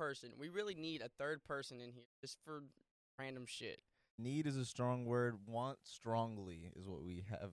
[0.00, 0.30] person.
[0.38, 2.62] We really need a third person in here just for
[3.18, 3.80] random shit.
[4.18, 5.36] Need is a strong word.
[5.46, 7.50] Want strongly is what we have.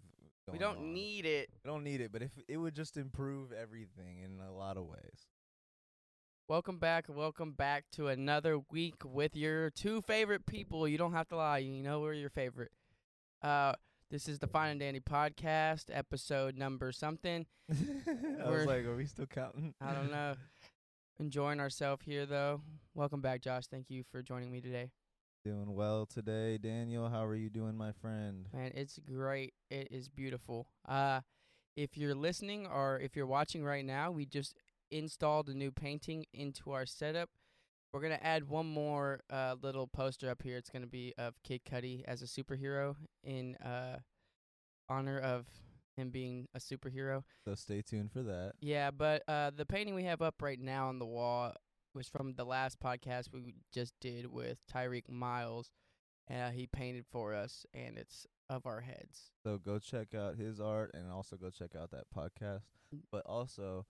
[0.50, 0.94] we don't on.
[0.94, 1.50] need it.
[1.66, 4.86] We don't need it, but if it would just improve everything in a lot of
[4.86, 5.28] ways.
[6.48, 7.08] Welcome back.
[7.10, 10.88] Welcome back to another week with your two favorite people.
[10.88, 11.58] You don't have to lie.
[11.58, 12.72] You know we're your favorite.
[13.42, 13.74] Uh,
[14.10, 17.46] this is the Fine and Dandy podcast, episode number something.
[17.70, 17.76] I
[18.46, 19.74] We're- was like, are we still counting?
[19.82, 20.36] I don't know.
[21.20, 22.62] Enjoying ourselves here though.
[22.94, 23.66] Welcome back, Josh.
[23.68, 24.92] Thank you for joining me today.
[25.44, 27.10] Doing well today, Daniel.
[27.10, 28.48] How are you doing, my friend?
[28.54, 29.54] Man, it's great.
[29.72, 30.68] It is beautiful.
[30.88, 31.22] Uh,
[31.76, 34.56] if you're listening or if you're watching right now, we just
[34.92, 37.30] installed a new painting into our setup.
[37.94, 40.58] We're gonna add one more uh, little poster up here.
[40.58, 44.00] It's gonna be of Kid Cudi as a superhero in uh,
[44.90, 45.48] honor of
[45.98, 47.24] him being a superhero.
[47.44, 48.54] So stay tuned for that.
[48.62, 51.54] Yeah, but uh, the painting we have up right now on the wall
[51.94, 55.72] was from the last podcast we just did with Tyreek Miles.
[56.30, 59.32] Uh, he painted for us, and it's of our heads.
[59.44, 62.64] So go check out his art and also go check out that podcast.
[62.94, 63.02] Mm.
[63.12, 63.86] But also,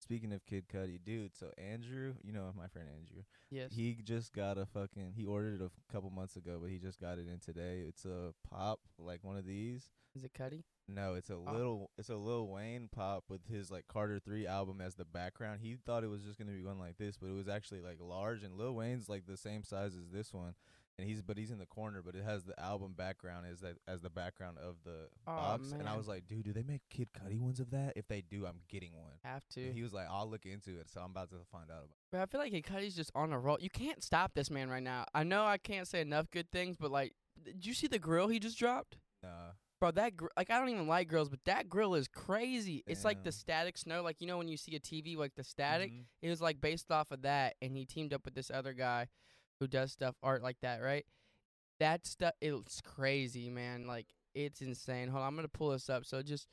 [0.00, 1.36] speaking of Kid Cudi, dude.
[1.36, 3.22] So Andrew, you know my friend Andrew.
[3.50, 3.72] Yes.
[3.74, 5.12] He just got a fucking.
[5.16, 7.84] He ordered it a couple months ago, but he just got it in today.
[7.86, 9.90] It's a pop like one of these.
[10.14, 10.62] Is it Cudi?
[10.88, 11.52] No, it's a Oh.
[11.52, 11.90] little.
[11.98, 15.60] It's a Lil Wayne pop with his like Carter Three album as the background.
[15.60, 17.98] He thought it was just gonna be one like this, but it was actually like
[18.00, 18.42] large.
[18.42, 20.54] And Lil Wayne's like the same size as this one,
[20.98, 23.76] and he's but he's in the corner, but it has the album background as that
[23.86, 25.72] as the background of the Aw, box.
[25.72, 27.92] And I was like, dude, do they make Kid Cudi ones of that?
[27.96, 29.12] If they do, I'm getting one.
[29.24, 29.62] Have to.
[29.62, 31.96] And he was like, I'll look into it, so I'm about to find out about.
[32.10, 33.58] But I feel like Kid Cudi's just on a roll.
[33.60, 35.04] You can't stop this man right now.
[35.14, 37.12] I know I can't say enough good things, but like,
[37.44, 38.96] did you see the grill he just dropped?
[39.22, 42.82] Nah, Bro, that gr- like I don't even like grills, but that grill is crazy.
[42.86, 45.44] It's like the static snow, like you know when you see a TV, like the
[45.44, 45.92] static.
[45.92, 46.04] Mhm.
[46.22, 49.08] It was like based off of that, and he teamed up with this other guy
[49.60, 51.04] who does stuff art like that, right?
[51.80, 53.86] That stuff, it's crazy, man.
[53.86, 55.08] Like it's insane.
[55.08, 56.04] Hold on, I'm gonna pull this up.
[56.04, 56.48] So just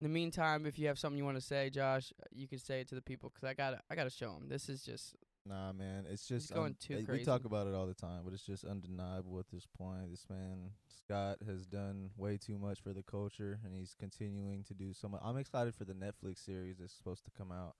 [0.00, 2.58] in the meantime, if you have something you want to say, Josh, uh, you can
[2.58, 4.48] say it to the people 'cause I gotta, I gotta show 'em.
[4.48, 5.14] This is just
[5.44, 8.22] Nah, man, it's just going un- too uh, We talk about it all the time,
[8.24, 10.08] but it's just undeniable at this point.
[10.10, 14.74] This man Scott has done way too much for the culture, and he's continuing to
[14.74, 15.20] do so much.
[15.24, 17.74] I'm excited for the Netflix series that's supposed to come out,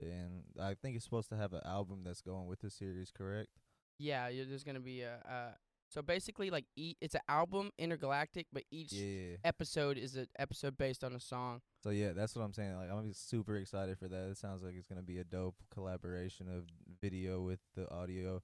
[0.00, 3.10] and I think it's supposed to have an album that's going with the series.
[3.10, 3.50] Correct?
[3.98, 4.28] Yeah.
[4.30, 5.54] there's gonna be a, uh,
[5.90, 9.36] so basically like e- it's an album intergalactic, but each Yeah.
[9.44, 11.60] episode is an episode based on a song.
[11.82, 12.76] So yeah, that's what I'm saying.
[12.76, 14.28] Like I'm super excited for that.
[14.30, 16.66] It sounds like it's gonna be a dope collaboration of
[17.00, 18.42] video with the audio.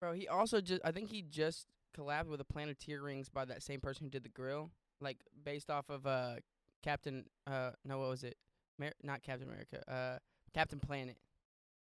[0.00, 3.62] Bro, he also just I think he just collabed with the Planeteer rings by that
[3.62, 6.36] same person who did the grill, like based off of uh
[6.82, 8.36] Captain uh no what was it?
[8.78, 9.82] Mer- not Captain America.
[9.90, 10.18] Uh
[10.54, 11.16] Captain Planet.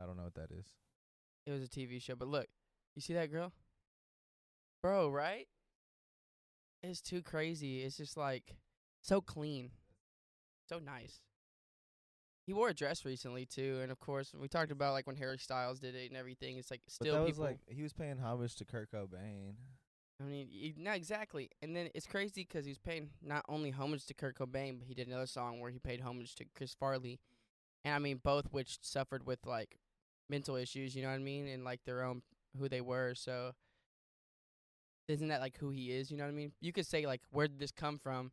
[0.02, 0.66] I don't know what that is.
[1.46, 2.48] It was a TV show, but look,
[2.96, 3.52] you see that girl?
[4.82, 5.48] Bro, right?
[6.84, 7.82] It's too crazy.
[7.84, 8.56] It's just like
[9.02, 9.72] so clean.
[10.70, 11.22] So nice.
[12.46, 15.40] He wore a dress recently too, and of course we talked about like when Harry
[15.40, 16.58] Styles did it and everything.
[16.58, 19.56] It's like But still that was people like he was paying homage to Kurt Cobain.
[20.22, 21.50] I mean, y- no, exactly.
[21.62, 24.88] And then it's crazy crazy 'cause he's paying not only homage to Kurt Cobain, but
[24.88, 27.20] he did another song where he paid homage to Chris Farley,
[27.84, 29.80] and I mean both which suffered with like
[30.30, 30.96] mental issues.
[30.96, 31.48] You know what I mean?
[31.48, 32.22] And like their own
[32.58, 33.14] who they were.
[33.16, 33.52] So
[35.08, 36.12] isn't that like who he is?
[36.12, 36.52] You know what I mean?
[36.62, 38.32] You could say like where did this come from?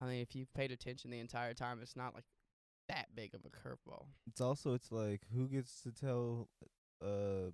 [0.00, 2.24] I mean, if you've paid attention the entire time, it's not like
[2.88, 4.06] that big of a curveball.
[4.26, 6.48] It's also it's like who gets to tell
[7.02, 7.50] uh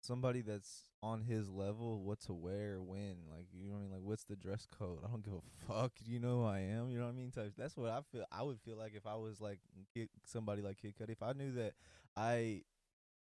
[0.00, 3.92] somebody that's on his level what to wear when like you know what I mean
[3.92, 6.90] like what's the dress code I don't give a fuck you know who I am
[6.90, 9.06] you know what I mean type that's what I feel I would feel like if
[9.06, 9.60] I was like
[10.26, 11.72] somebody like Kid Cudi if I knew that
[12.16, 12.62] I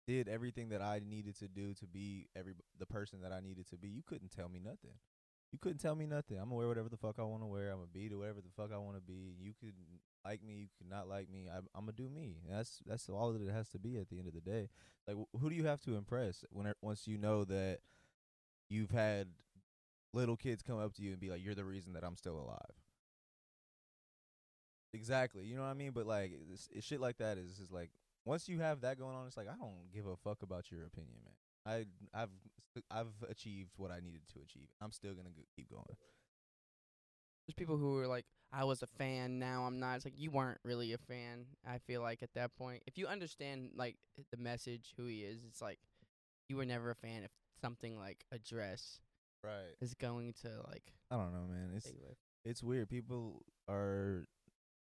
[0.09, 3.69] did everything that I needed to do to be every the person that I needed
[3.69, 4.97] to be you couldn't tell me nothing
[5.51, 7.69] you couldn't tell me nothing I'm gonna wear whatever the fuck I want to wear
[7.69, 9.73] I'm gonna be to whatever the fuck I want to be you could
[10.25, 11.47] like me, you could not like me.
[11.53, 12.37] I'm, I'm gonna do me.
[12.43, 14.69] And that's that's all that it has to be at the end of the day.
[15.07, 17.79] Like, wh- who do you have to impress when er, once you know that
[18.69, 19.29] you've had
[20.13, 22.37] little kids come up to you and be like, "You're the reason that I'm still
[22.37, 22.75] alive."
[24.93, 25.45] Exactly.
[25.45, 25.91] You know what I mean?
[25.91, 27.91] But like, it's, it's shit like that is is like
[28.25, 30.85] once you have that going on, it's like I don't give a fuck about your
[30.85, 31.85] opinion, man.
[32.13, 32.29] I I've
[32.91, 34.67] I've achieved what I needed to achieve.
[34.81, 35.85] I'm still gonna go, keep going.
[37.47, 39.95] There's people who are like, I was a fan, now I'm not.
[39.95, 41.45] It's like you weren't really a fan.
[41.67, 43.95] I feel like at that point, if you understand like
[44.31, 45.79] the message, who he is, it's like
[46.47, 47.31] you were never a fan if
[47.61, 48.99] something like a dress
[49.43, 49.75] Right.
[49.81, 51.71] is going to like I don't know, man.
[51.75, 51.91] It's
[52.45, 52.89] it's weird.
[52.89, 54.27] People are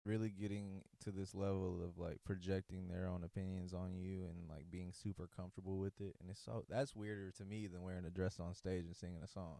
[0.06, 4.70] really getting to this level of like projecting their own opinions on you and like
[4.70, 8.10] being super comfortable with it and it's so that's weirder to me than wearing a
[8.10, 9.58] dress on stage and singing a song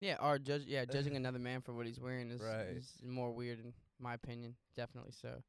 [0.00, 0.64] Yeah, or judge.
[0.66, 2.76] Yeah, judging another man for what he's wearing is, Right.
[2.76, 4.54] is more weird in my opinion.
[4.76, 5.42] Definitely so.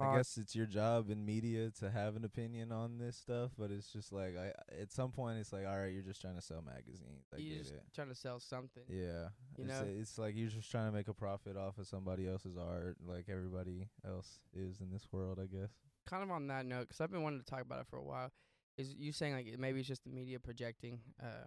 [0.00, 3.70] I guess it's your job in media to have an opinion on this stuff, but
[3.70, 6.42] it's just like I at some point it's like, all right, you're just trying to
[6.42, 7.26] sell magazines.
[7.34, 7.82] I you get just it.
[7.94, 8.82] trying to sell something.
[8.88, 9.84] Yeah, you it's, know?
[9.86, 13.26] it's like you're just trying to make a profit off of somebody else's art, like
[13.28, 15.70] everybody else is in this world, I guess.
[16.06, 18.04] Kind of on that note, 'cause I've been wanting to talk about it for a
[18.04, 18.32] while.
[18.76, 21.46] Is you saying like maybe it's just the media projecting uh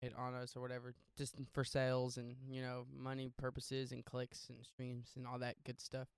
[0.00, 4.48] it on us or whatever, just for sales and you know money purposes and clicks
[4.48, 6.08] and streams and all that good stuff.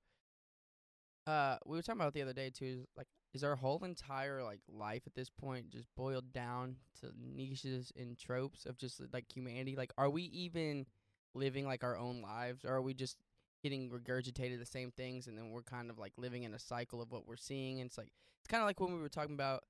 [1.27, 2.67] Uh, we were talking about the other day too.
[2.67, 7.11] Is like, is our whole entire like life at this point just boiled down to
[7.19, 9.75] niches and tropes of just like humanity?
[9.77, 10.87] Like, are we even
[11.35, 13.17] living like our own lives, or are we just
[13.63, 17.01] getting regurgitated the same things, and then we're kind of like living in a cycle
[17.01, 17.81] of what we're seeing?
[17.81, 18.11] And it's like
[18.41, 19.65] it's kind of like when we were talking about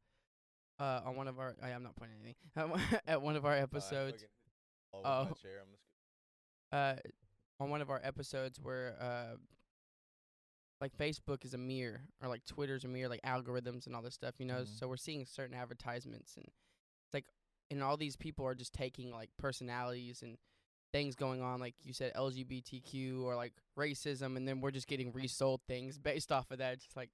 [0.81, 1.55] uh on one of our.
[1.62, 4.25] I, I'm not pointing anything at one of our episodes.
[4.93, 5.29] Oh.
[6.73, 6.97] uh
[7.61, 9.37] on one of our episodes where uh
[10.81, 14.15] like Facebook is a mirror or like Twitter's a mirror, like algorithms and all this
[14.15, 14.62] stuff, you know.
[14.62, 14.69] Mhm.
[14.79, 17.26] So we're seeing certain advertisements and it's like
[17.71, 20.37] and all these people are just taking like personalities and
[20.93, 25.12] things going on, like you said, LGBTQ or like racism and then we're just getting
[25.12, 26.75] resold things based off of that.
[26.75, 27.11] It's just like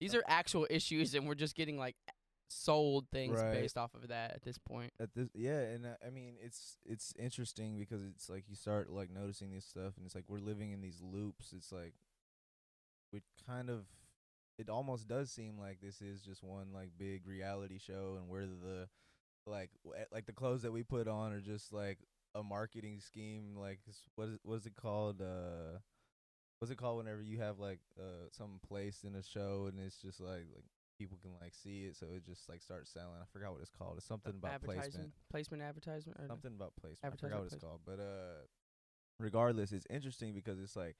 [0.00, 1.96] these are actual issues and we're just getting like
[2.48, 3.52] sold things Right.
[3.52, 4.92] based off of that at this point.
[5.00, 8.90] at this yeah and uh, i mean it's it's interesting because it's like you start
[8.90, 11.94] like noticing this stuff and it's like we're living in these loops it's like
[13.14, 13.86] we kind of
[14.58, 18.46] it almost does seem like this is just one like big reality show and we're
[18.46, 18.88] the
[19.46, 21.98] like eh, like the clothes that we put on are just like
[22.34, 23.78] a marketing scheme like
[24.16, 25.78] what is what is it called uh
[26.58, 29.98] what's it called whenever you have like uh something placed in a show and it's
[29.98, 30.64] just like like
[30.98, 33.70] people can like see it so it just like starts selling i forgot what it's
[33.70, 37.14] called it's something about placement placement advertisement or something about placement.
[37.14, 37.62] I forgot what it's placement.
[37.62, 38.46] called, but uh,
[39.18, 40.96] regardless, it's interesting because it's like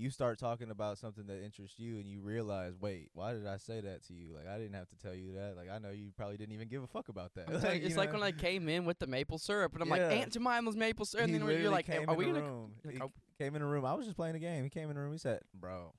[0.00, 3.58] you start talking about something that interests you, and you realize, wait, why did I
[3.58, 4.32] say that to you?
[4.34, 5.56] Like I didn't have to tell you that.
[5.56, 7.48] Like I know you probably didn't even give a fuck about that.
[7.48, 9.88] I'm you, you it's like when I came in with the maple syrup, and I'm
[9.90, 12.40] like, Aunt Jemima's maple syrup, and He then you're like, came are we in a
[12.42, 12.72] room?
[12.84, 13.84] like, he are- came in the room.
[13.84, 14.64] I was just playing a game.
[14.64, 15.12] He came in the room.
[15.12, 15.92] He said, "Bro."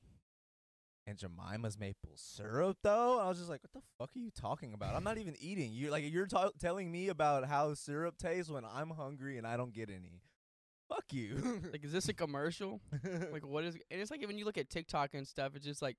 [1.07, 4.73] Aunt Jemima's maple syrup, though, I was just like, "What the fuck are you talking
[4.73, 4.95] about?
[4.95, 5.71] I'm not even eating.
[5.73, 9.57] You're like, you're ta- telling me about how syrup tastes when I'm hungry and I
[9.57, 10.21] don't get any.
[10.93, 11.61] Fuck you.
[11.71, 12.81] like, is this a commercial?
[13.31, 13.75] like, what is?
[13.89, 15.97] And it's like when you look at TikTok and stuff, it's just like,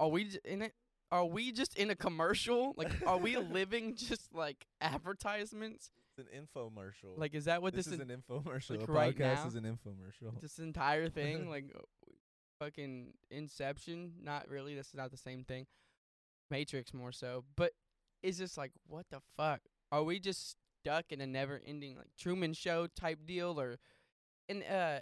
[0.00, 0.74] are we in it?
[1.12, 2.74] Are we just in a commercial?
[2.76, 5.90] Like, are we living just like advertisements?
[6.16, 7.16] It's an infomercial.
[7.16, 8.08] Like, is that what this this, is is?
[8.08, 8.70] an infomercial.
[8.70, 9.46] like a right podcast now?
[9.46, 10.40] is an infomercial.
[10.40, 11.80] This entire thing, like, uh,
[12.58, 14.12] fucking Inception.
[14.22, 14.74] Not really.
[14.74, 15.66] This is not the same thing.
[16.50, 17.72] Matrix more so, but
[18.22, 19.60] it's just like, what the fuck?
[19.92, 23.78] Are we just stuck in a never-ending like Truman Show type deal, or
[24.50, 24.98] and uh,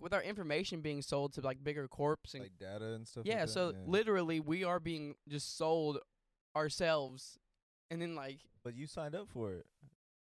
[0.00, 3.24] with our information being sold to like bigger corps and like data and stuff.
[3.26, 3.78] yeah, like so that?
[3.78, 3.90] yeah.
[3.90, 5.98] literally we are being just sold
[6.56, 7.38] ourselves,
[7.90, 9.66] and then like But you signed up for it.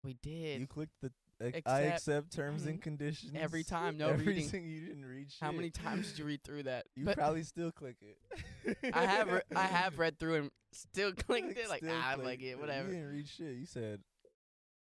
[0.03, 0.61] we did.
[0.61, 1.11] You clicked the.
[1.41, 4.65] ac- I Accept- terms and conditions Every time, no Every reading.
[4.65, 5.41] you didn't read shit.
[5.41, 6.85] How many times did you read through that?
[6.95, 8.77] You But probably still click it.
[8.93, 12.41] I have re- I have read through and still clicked it like ah, click like
[12.41, 12.87] it whatever.
[12.87, 13.55] You didn't read shit.
[13.55, 13.99] You said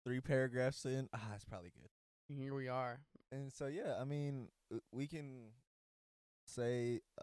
[0.04, 1.08] three paragraphs in.
[1.14, 1.88] Ah, it's probably good.
[2.34, 3.00] Here we are.
[3.32, 5.50] And so yeah, I mean, uh, we can
[6.46, 7.22] say, uh,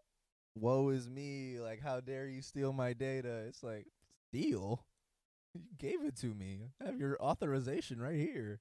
[0.56, 3.44] "Woe is me!" Like, how dare you steal my data?
[3.48, 3.88] It's like
[4.30, 4.86] steal.
[5.54, 6.70] You gave it to me.
[6.82, 8.60] I have your authorization right here.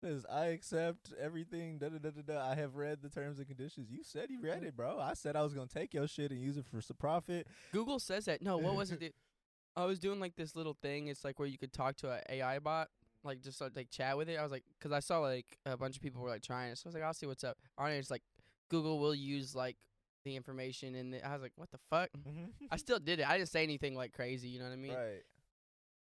[0.00, 1.78] Says I accept everything.
[1.78, 2.46] Da da da da da.
[2.50, 3.90] I have read the terms and conditions.
[3.90, 4.98] You said you read it, bro.
[5.00, 7.46] I said I was gonna take your shit and use it for some profit.
[7.72, 8.42] Google says that.
[8.42, 9.14] No, what was it?
[9.76, 11.08] I was doing like this little thing.
[11.08, 12.88] It's like where you could talk to a AI bot,
[13.24, 14.38] like just uh, like chat with it.
[14.38, 16.78] I was like, because I saw like a bunch of people were like trying it,
[16.78, 17.56] so I was like, I'll see what's up.
[17.78, 18.22] On it, it's like
[18.70, 19.76] Google will use like
[20.24, 22.10] the information, and I was like, what the fuck?
[22.70, 23.28] I still did it.
[23.28, 24.48] I didn't say anything like crazy.
[24.48, 24.94] You know what I mean?
[24.94, 25.22] right.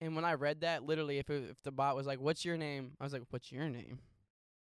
[0.00, 2.56] And when I read that, literally, if it, if the bot was like, "What's your
[2.56, 4.00] name?" I was like, "What's your name?"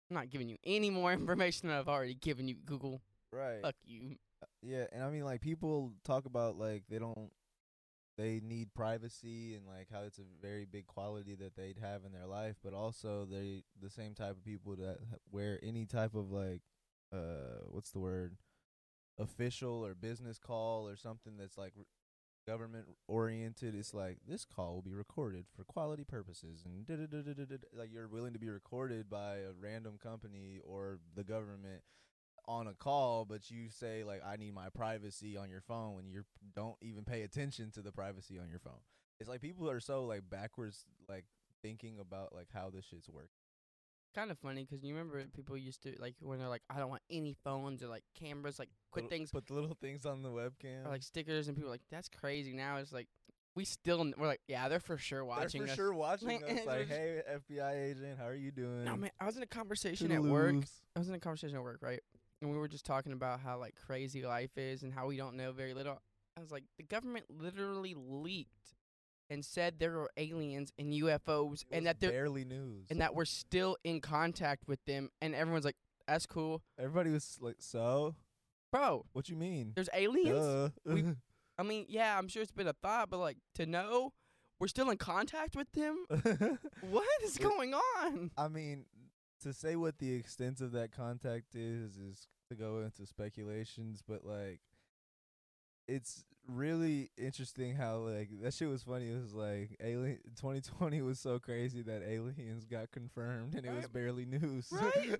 [0.09, 3.01] I'm not giving you any more information than I've already given you, Google.
[3.31, 3.61] Right.
[3.63, 4.17] Fuck you.
[4.61, 7.31] Yeah, and I mean like people talk about like they don't
[8.17, 12.11] they need privacy and like how it's a very big quality that they'd have in
[12.11, 14.99] their life, but also they the same type of people that
[15.31, 16.61] wear any type of like
[17.11, 18.37] uh what's the word?
[19.19, 21.85] Official or business call or something that's like r-
[22.47, 26.85] government oriented it's like this call will be recorded for quality purposes and
[27.73, 31.83] like you're willing to be recorded by a random company or the government
[32.45, 36.07] on a call, but you say like I need my privacy on your phone when
[36.07, 36.23] you
[36.55, 38.81] don't even pay attention to the privacy on your phone.
[39.19, 41.25] It's like people are so like backwards like
[41.61, 43.29] thinking about like how this shit's work.
[44.15, 46.89] Kind of funny because you remember people used to like when they're like, I don't
[46.89, 50.21] want any phones or like cameras, like quit Little- things Put the little things on
[50.21, 50.85] the webcam.
[50.85, 52.53] or like stickers, and people like, that's crazy.
[52.53, 53.07] Now it's like
[53.55, 55.75] we still n- we're like, yeah, they're for sure watching They're for us.
[55.77, 56.65] sure watching Like, us.
[56.65, 58.83] Like, hey, FBI agent, how are you doing?
[58.83, 60.55] No man, I was in a conversation at work.
[60.95, 62.01] I was in a conversation at work, right?
[62.43, 65.37] And we were just talking about how like crazy life is and how we don't
[65.37, 66.01] know very little.
[66.37, 68.75] I was like, the government literally leaked
[69.29, 72.87] and said there are aliens and UFOs and that they're barely news.
[72.89, 76.61] and that we're still in contact with them and everyone's like, That's cool.
[76.77, 78.15] Everybody was like, so
[78.73, 79.71] Bro, what you mean?
[79.75, 80.71] there's aliens?
[80.85, 81.05] We-
[81.57, 84.11] I mean, yeah, I'm sure it's been a thought, but like to know
[84.59, 86.05] we're still in contact with them?
[86.81, 88.31] What is going on?
[88.37, 88.85] I mean,
[89.43, 94.25] to say what the extent of that contact is is to go into speculations, but
[94.25, 94.59] like
[95.87, 99.09] it's really interesting how like that shit was funny.
[99.09, 103.87] It was like alien 2020 was so crazy that aliens got confirmed and it was
[103.87, 104.67] barely news.
[104.71, 105.17] Right?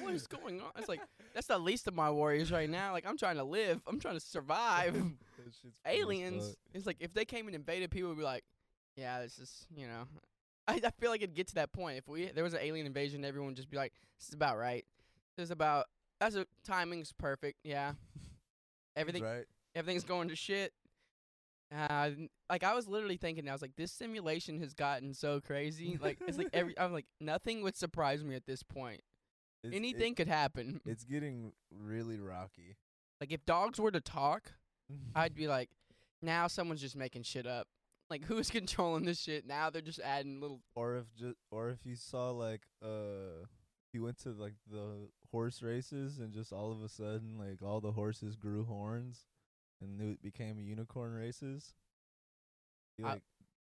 [0.00, 0.70] What is going on?
[0.76, 1.00] It's like
[1.34, 2.92] that's the least of my worries right now.
[2.92, 3.80] Like I'm trying to live.
[3.86, 4.94] I'm trying to survive.
[5.44, 6.56] That shit's funny as aliens.
[6.72, 8.44] It's like if they came and invaded, people would be like,
[8.96, 10.04] "Yeah, this is you know."
[10.66, 12.86] I, I feel like it'd get to that point if we there was an alien
[12.86, 14.84] invasion, everyone would just be like, "This is about right.
[15.36, 15.86] This is about
[16.24, 17.58] that's a timing's perfect.
[17.64, 17.92] Yeah,
[18.96, 19.44] everything right.
[19.74, 20.72] everything's going to shit."
[21.74, 22.10] Uh,
[22.50, 25.98] like I was literally thinking, I was like, "This simulation has gotten so crazy.
[26.00, 29.00] Like it's like every I'm like nothing would surprise me at this point.
[29.62, 30.80] It's- it- Anything could happen.
[30.84, 32.76] it's getting really rocky.
[33.20, 34.52] Like if dogs were to talk,
[35.14, 35.70] I'd be like,
[36.22, 37.66] now someone's just making shit up.
[38.10, 39.46] Like who's controlling this shit?
[39.46, 40.60] Now they're just adding little.
[40.76, 43.46] or if just or if you saw like uh
[43.94, 47.80] you went to like the horse races and just all of a sudden like all
[47.80, 49.26] the horses grew horns
[49.80, 51.74] and it became unicorn races.
[53.02, 53.22] I- like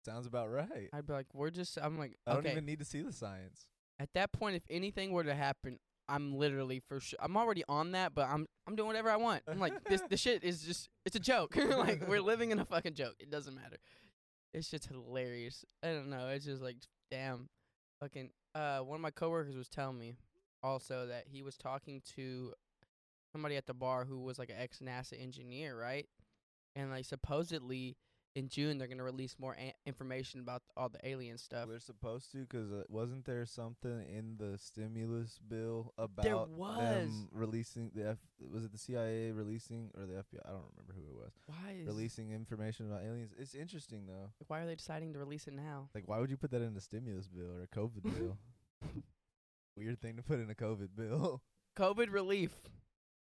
[0.04, 0.88] sounds about right.
[0.92, 1.78] I'd be like, we're just.
[1.80, 3.66] I'm like, I don't even need to see the science.
[4.00, 7.18] At that point, if anything were to happen, I'm literally for sure.
[7.20, 9.42] I'm already on that, but I'm I'm doing whatever I want.
[9.48, 10.02] I'm like this.
[10.08, 10.88] The shit is just.
[11.04, 11.56] It's a joke.
[11.56, 13.16] like we're living in a fucking joke.
[13.18, 13.76] It doesn't matter.
[14.54, 15.64] It's just hilarious.
[15.82, 16.28] I don't know.
[16.28, 16.76] It's just like
[17.10, 17.48] damn,
[18.00, 18.30] fucking.
[18.58, 20.16] Uh, one of my coworkers was telling me
[20.64, 22.52] also that he was talking to
[23.30, 26.08] somebody at the bar who was like an ex NASA engineer, right?
[26.74, 27.96] And like supposedly
[28.34, 31.68] in June they're gonna release more a- information about all the alien stuff.
[31.68, 36.78] They're supposed to 'cause uh, wasn't there something in the stimulus bill about was.
[36.78, 38.18] them releasing the F-
[38.50, 40.40] was it the CIA releasing or the FBI?
[40.44, 41.32] I don't remember who it was.
[41.46, 43.32] Why is Releasing information about aliens.
[43.38, 44.30] It's interesting though.
[44.46, 45.88] why are they deciding to release it now?
[45.94, 48.38] Like, why would you put that in a stimulus bill or a COVID bill?
[49.76, 51.42] Weird thing to put in a COVID bill.
[51.76, 52.50] COVID relief.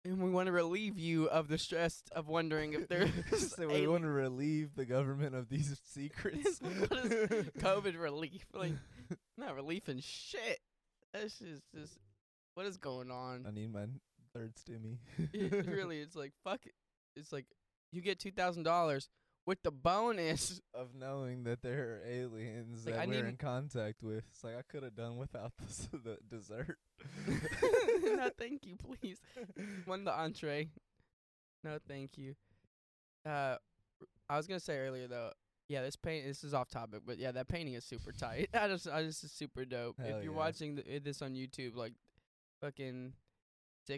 [0.06, 3.12] And we want to relieve you of the stress of wondering if there's
[3.56, 6.62] so we want to relieve the government of these secrets.
[6.90, 8.46] What is COVID relief.
[8.54, 8.74] Like
[9.38, 10.60] not relief and shit.
[11.14, 12.00] That's just just
[12.54, 13.46] what is going on?
[13.48, 13.86] I need my
[14.34, 14.98] third stimmy.
[15.34, 16.74] it really it's like fuck it.
[17.16, 17.46] It's like
[17.92, 19.10] you get two thousand dollars
[19.50, 20.62] with the bonus.
[20.76, 24.24] of knowing that there are aliens Like, that I we're in contact with.
[24.30, 25.52] It's like I could have done without
[25.92, 26.78] the, the dessert.
[28.04, 29.20] no, thank you, please.
[29.86, 30.70] One the entree.
[31.64, 32.36] No, thank you.
[33.26, 33.56] Uh,
[34.30, 35.32] I was gonna say earlier though.
[35.68, 36.28] Yeah, this paint.
[36.28, 38.50] This is off topic, but yeah, that painting is super tight.
[38.54, 40.00] I just, I just is super dope.
[40.00, 40.40] Hell if you're yeah.
[40.40, 41.94] watching th- this on YouTube, like,
[42.62, 43.14] fucking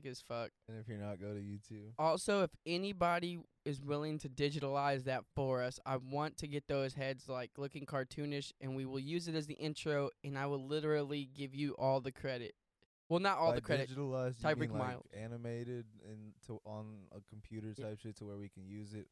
[0.06, 0.50] as fuck.
[0.68, 1.92] And if you're not, go to YouTube.
[2.00, 6.94] Also, if anybody is willing to digitalize that for us, I want to get those
[6.94, 10.66] heads like looking cartoonish, and we will use it as the intro, and I will
[10.66, 12.56] literally give you all the credit.
[13.10, 13.90] Well, not all By the credit.
[13.90, 15.08] Digitalized, you Tyreek mean like Miles.
[15.14, 19.08] animated and to on a computer type shit to where we can use it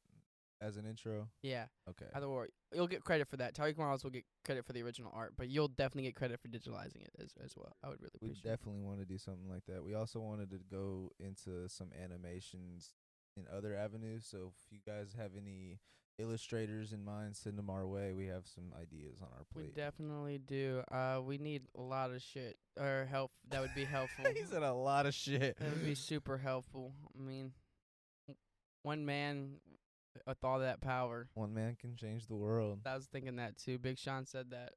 [0.62, 1.28] as an intro.
[1.42, 1.66] Yeah.
[1.90, 2.06] Okay.
[2.14, 3.56] Either or, you'll get credit for that.
[3.56, 6.48] Tariq Miles will get credit for the original art, but you'll definitely get credit for
[6.48, 7.76] digitalizing it as as well.
[7.84, 9.84] I would really We definitely want to do something like that.
[9.84, 12.94] We also wanted to go into some animations
[13.38, 14.26] in other avenues.
[14.30, 15.80] So if you guys have any
[16.18, 18.12] illustrators in mind, send them our way.
[18.14, 19.68] We have some ideas on our plate.
[19.68, 20.84] We definitely do.
[20.92, 23.32] Uh, we need a lot of shit or help.
[23.50, 24.26] That would be helpful.
[24.36, 25.58] he said a lot of shit.
[25.58, 26.94] that would be super helpful.
[27.18, 27.54] I mean,
[28.84, 29.62] one man
[30.28, 31.30] with all that power.
[31.34, 32.80] One man can change the world.
[32.86, 33.78] I was thinking that too.
[33.78, 34.74] Big Sean said that.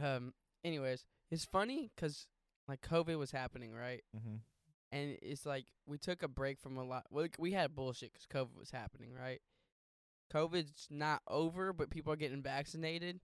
[0.00, 0.34] Um.
[0.64, 2.26] Anyways, it's funny 'cause
[2.68, 4.02] like COVID was happening, right?
[4.16, 4.36] Mm-hmm.
[4.92, 7.04] and it's like we took a break from a lot.
[7.10, 9.42] Well, we had bullshit 'cause COVID was happening, right?
[10.32, 13.20] COVID's not over, but people are getting vaccinated.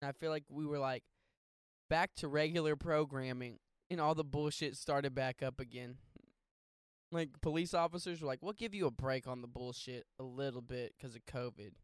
[0.00, 1.04] And I feel like we were like
[1.90, 3.58] back to regular programming,
[3.90, 5.98] and all the bullshit started back up again.
[7.12, 10.62] Like police officers were like, "We'll give you a break on the bullshit a little
[10.62, 11.74] bit 'cause of COVID."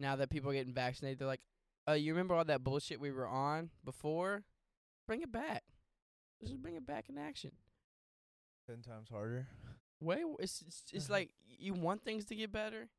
[0.00, 1.44] Now that people are getting vaccinated, they're like,
[1.86, 4.44] "Uh, you remember all that bullshit we were on before?
[5.06, 5.64] Bring it back.
[6.40, 7.56] Let's just bring it back in action."
[8.66, 9.48] Ten times harder.
[10.00, 11.12] Way it's it's, it's Uh-huh.
[11.14, 12.90] like you want things to get better.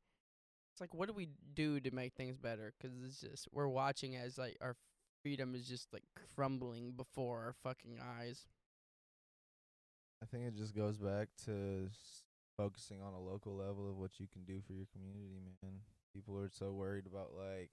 [0.72, 2.72] It's like what do we do to make things better?
[2.78, 4.76] 'Cause it's just we're watching as like our
[5.22, 8.46] freedom is just like crumbling before our fucking eyes.
[10.22, 12.22] I think it just goes back to s-
[12.56, 15.80] focusing on a local level of what you can do for your community, man.
[16.14, 17.70] People are so worried about like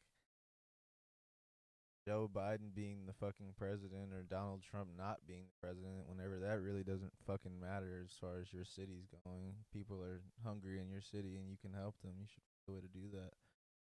[2.07, 6.59] Joe Biden being the fucking president or Donald Trump not being the president whenever that
[6.59, 9.53] really doesn't fucking matter as far as your city's going.
[9.71, 12.13] People are hungry in your city and you can help them.
[12.19, 13.33] You should find a way to do that.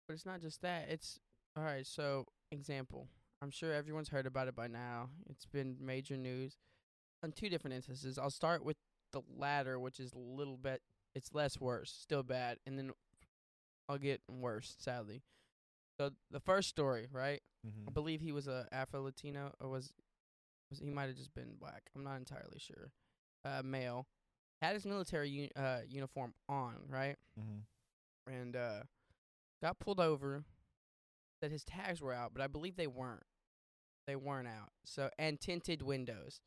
[0.07, 0.89] But it's not just that.
[0.89, 1.19] It's
[1.55, 1.85] all right.
[1.85, 3.07] So, example.
[3.43, 5.09] I'm sure everyone's heard about it by now.
[5.29, 6.57] It's been major news
[7.23, 8.17] on two different instances.
[8.17, 8.77] I'll start with
[9.13, 10.81] the latter, which is a little bit.
[11.13, 12.91] It's less worse, still bad, and then
[13.89, 14.75] I'll get worse.
[14.79, 15.21] Sadly.
[15.99, 17.41] So the first story, right?
[17.67, 17.89] Mm-hmm.
[17.89, 19.91] I believe he was a Afro Latino, or was
[20.69, 21.83] was he might have just been black.
[21.95, 22.91] I'm not entirely sure.
[23.43, 24.07] Uh, male
[24.61, 27.17] had his military uni- uh uniform on, right?
[27.39, 28.31] Mm-hmm.
[28.33, 28.83] and uh
[29.61, 30.43] got pulled over
[31.41, 33.23] that his tags were out but i believe they weren't
[34.07, 36.39] they weren't out so and tinted windows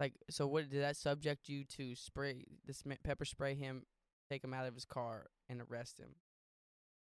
[0.00, 3.82] like so what did that subject you to spray this pepper spray him
[4.30, 6.14] take him out of his car and arrest him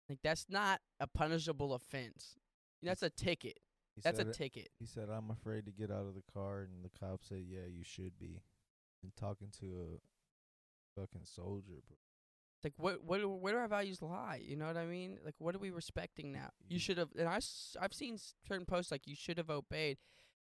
[0.10, 2.36] like that's not a punishable offense
[2.84, 3.58] that's a ticket
[3.96, 6.84] He that's a ticket He said, "I'm afraid to get out of the car," and
[6.84, 8.42] the cop said, "Yeah, you should be."
[9.02, 11.98] And talking to a fucking soldier, bro.
[12.58, 14.42] It's like what what where do our values lie?
[14.44, 15.18] You know what I mean?
[15.24, 16.50] Like what are we respecting now?
[16.68, 17.10] You You- should have.
[17.18, 19.98] And I s- I've seen certain posts like you should have obeyed.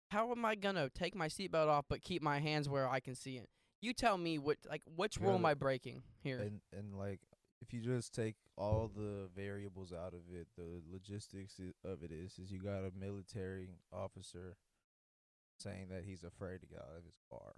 [0.09, 3.15] How am I gonna take my seatbelt off but keep my hands where I can
[3.15, 3.49] see it?
[3.81, 6.39] You tell me what like which You rule am I breaking here?
[6.39, 7.21] And and like,
[7.61, 12.39] if you just take all the variables out of it, the logistics of it is,
[12.39, 14.57] is you got a military officer
[15.59, 17.53] saying that he's afraid to get out of his car,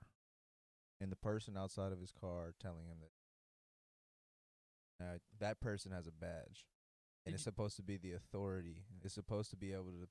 [1.00, 3.12] and the person outside of his car telling him that.
[5.00, 6.68] Now that person has a badge,
[7.26, 8.84] and Did it's supposed to be the authority.
[9.04, 10.08] It's supposed to be able to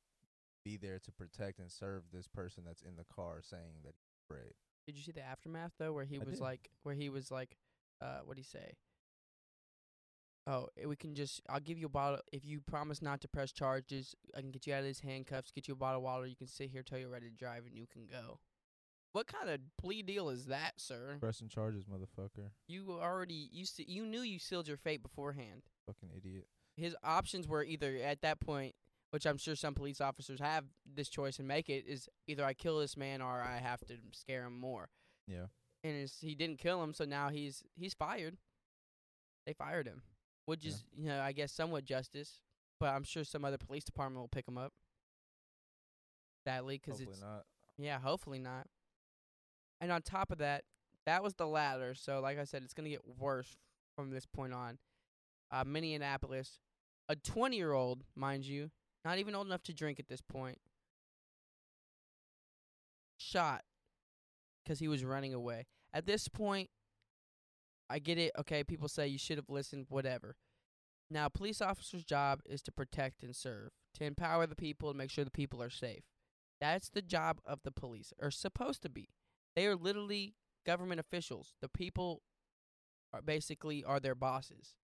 [0.64, 4.16] be there to protect and serve this person that's in the car saying that he's
[4.24, 4.52] afraid.
[4.86, 6.40] Did you see the aftermath though, where he I was did.
[6.40, 7.56] like, where he was like,
[8.00, 8.74] uh, what would he say?
[10.46, 11.42] Oh, eh, we can just.
[11.48, 14.14] I'll give you a bottle if you promise not to press charges.
[14.36, 16.26] I can get you out of these handcuffs, get you a bottle of water.
[16.26, 18.40] You can sit here till you're ready to drive, and you can go.
[19.12, 21.16] What kind of plea deal is that, sir?
[21.20, 22.50] Pressing charges, motherfucker.
[22.68, 25.62] You already you you knew you sealed your fate beforehand.
[25.86, 26.46] Fucking idiot.
[26.76, 28.74] His options were either at that point,
[29.10, 32.54] which I'm sure some police officers have this choice and make it is either I
[32.54, 34.88] kill this man or I have to scare him more.
[35.26, 35.46] Yeah.
[35.82, 38.36] And it's, he didn't kill him, so now he's he's fired.
[39.46, 40.02] They fired him,
[40.46, 40.70] which Yeah.
[40.72, 42.40] is you know I guess somewhat justice,
[42.78, 44.72] but I'm sure some other police department will pick him up.
[46.46, 47.46] Sadly, 'cause Hopefully it's not.
[47.78, 48.66] yeah, hopefully not.
[49.80, 50.64] And on top of that,
[51.06, 51.94] that was the latter.
[51.94, 53.56] So, like I said, it's gonna get worse
[53.96, 54.78] from this point on.
[55.50, 56.60] Uh, Minneapolis,
[57.08, 58.70] a 20 year old, mind you,
[59.04, 60.60] not even old enough to drink at this point,
[63.16, 63.64] shot
[64.64, 65.66] 'cause he was running away.
[65.92, 66.70] At this point,
[67.88, 68.32] I get it.
[68.38, 70.36] Okay, people say you should have listened, whatever.
[71.10, 75.10] Now, police officer's job is to protect and serve, to empower the people and make
[75.10, 76.04] sure the people are safe.
[76.60, 79.14] That's the job of the police, or supposed to be.
[79.56, 81.56] They are literally government officials.
[81.60, 82.22] The people
[83.12, 84.76] are basically are their bosses.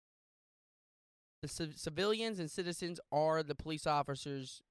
[1.42, 4.62] The civ- civilians and citizens are the police officers'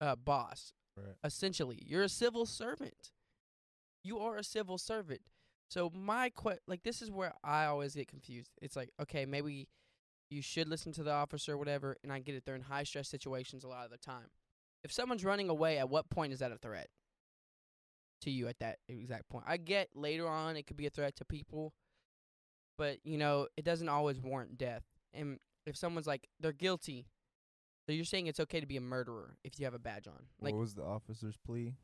[0.00, 0.72] uh, boss.
[0.96, 1.16] Right.
[1.24, 3.12] Essentially, you're a civil servant.
[4.02, 5.22] You are a civil servant.
[5.68, 8.50] So my que- like this is where I always get confused.
[8.60, 9.68] It's like, okay, maybe
[10.30, 12.44] you should listen to the officer or whatever, and I get it.
[12.44, 14.28] They're in high stress situations a lot of the time.
[14.82, 16.88] If someone's running away, at what point is that a threat
[18.20, 19.44] to you at that exact point?
[19.48, 21.72] I get later on it could be a threat to people,
[22.78, 24.82] but you know it doesn't always warrant death.
[25.12, 27.06] And if someone's like they're guilty,
[27.86, 30.26] so you're saying it's okay to be a murderer if you have a badge on?
[30.40, 31.74] Like what was the officer's plea?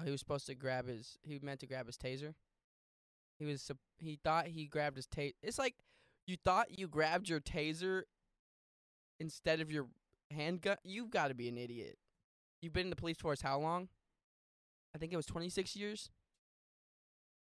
[0.00, 1.18] Oh, he was supposed to grab his.
[1.22, 2.34] He meant to grab his taser.
[3.38, 3.62] He was.
[3.62, 5.32] sup- He thought he grabbed his taser.
[5.42, 5.74] It's like
[6.26, 8.02] you thought you grabbed your taser
[9.20, 9.86] instead of your
[10.30, 10.76] handgun.
[10.84, 11.96] You've got to be an idiot.
[12.60, 13.88] You've been in the police force how long?
[14.94, 16.10] I think it was 26 years.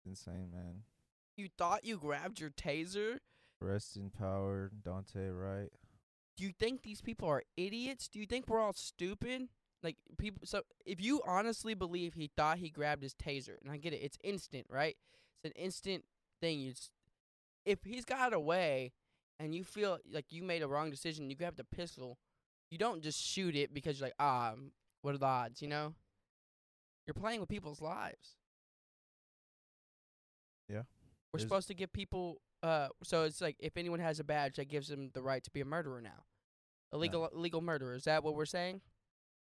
[0.05, 0.83] Insane, man.
[1.41, 3.17] You thought you grabbed your taser?
[3.59, 5.71] Rest in power, Daunte Wright.
[6.37, 8.07] Do you think these people are idiots?
[8.07, 9.49] Do you think we're all stupid?
[9.81, 10.41] Like people.
[10.45, 14.03] So if you honestly believe he thought he grabbed his taser, and I get it,
[14.03, 14.95] it's instant, right?
[15.43, 16.05] It's an instant
[16.41, 16.59] thing.
[16.59, 16.91] You, s-
[17.65, 18.91] if he's got away,
[19.39, 22.19] and you feel like you made a wrong decision, you grabbed a pistol.
[22.69, 24.53] You don't just shoot it because you're like, ah,
[25.01, 25.59] what are the odds?
[25.59, 25.95] You know.
[27.07, 28.35] You're playing with people's lives.
[31.33, 32.41] We're There's- supposed to give people.
[32.63, 35.51] Uh, so it's like if anyone has a badge, that gives them the right to
[35.51, 36.25] be a murderer now.
[36.93, 37.95] Illegal, illegal murderer.
[37.95, 38.81] Is that what we're saying?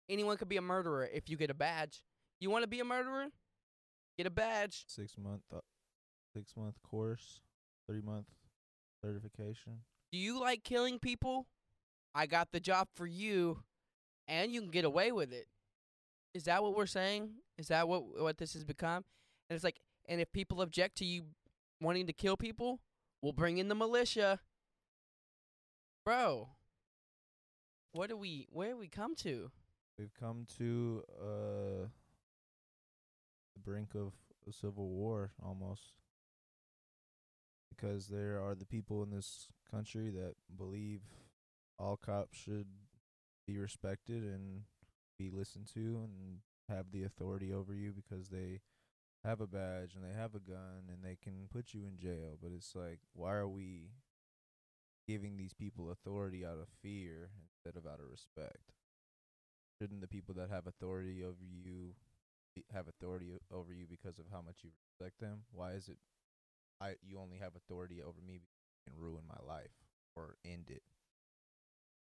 [0.10, 2.02] Anyone could be a murderer if you get a badge.
[2.40, 3.28] You want to be a murderer?
[4.18, 4.86] Get a badge.
[4.88, 5.60] Six month, uh,
[6.34, 7.42] six month course,
[7.88, 8.28] three month
[9.04, 9.82] certification.
[10.12, 11.48] Do you like killing people?
[12.14, 13.64] I got the job for you,
[14.28, 15.48] and you can get away with it.
[16.34, 17.32] Is that what we're saying?
[17.58, 19.04] Is that what what this has become?
[19.50, 21.24] And it's like, and if people object to you
[21.82, 22.80] wanting to kill people,
[23.22, 24.40] we'll bring in the militia.
[26.06, 26.50] Bro,
[27.92, 28.48] what do we?
[28.52, 29.52] Where do we come to?
[29.98, 31.88] We've come to uh
[33.56, 34.14] the brink of
[34.48, 35.94] a civil war almost.
[37.76, 41.02] Because there are the people in this country that believe
[41.78, 42.68] all cops should
[43.46, 44.62] be respected and
[45.18, 48.62] be listened to and have the authority over you because they
[49.26, 52.38] have a badge and they have a gun and they can put you in jail.
[52.42, 53.90] But it's like, why are we
[55.08, 58.72] giving these people authority out of fear instead of out of respect?
[59.78, 61.94] shouldn't the people that have authority over you
[62.74, 65.42] have authority over you because of how much you respect them?
[65.52, 65.98] Why is it
[66.80, 68.40] I you only have authority over me
[68.86, 69.76] can ruin my life
[70.16, 70.84] or end it?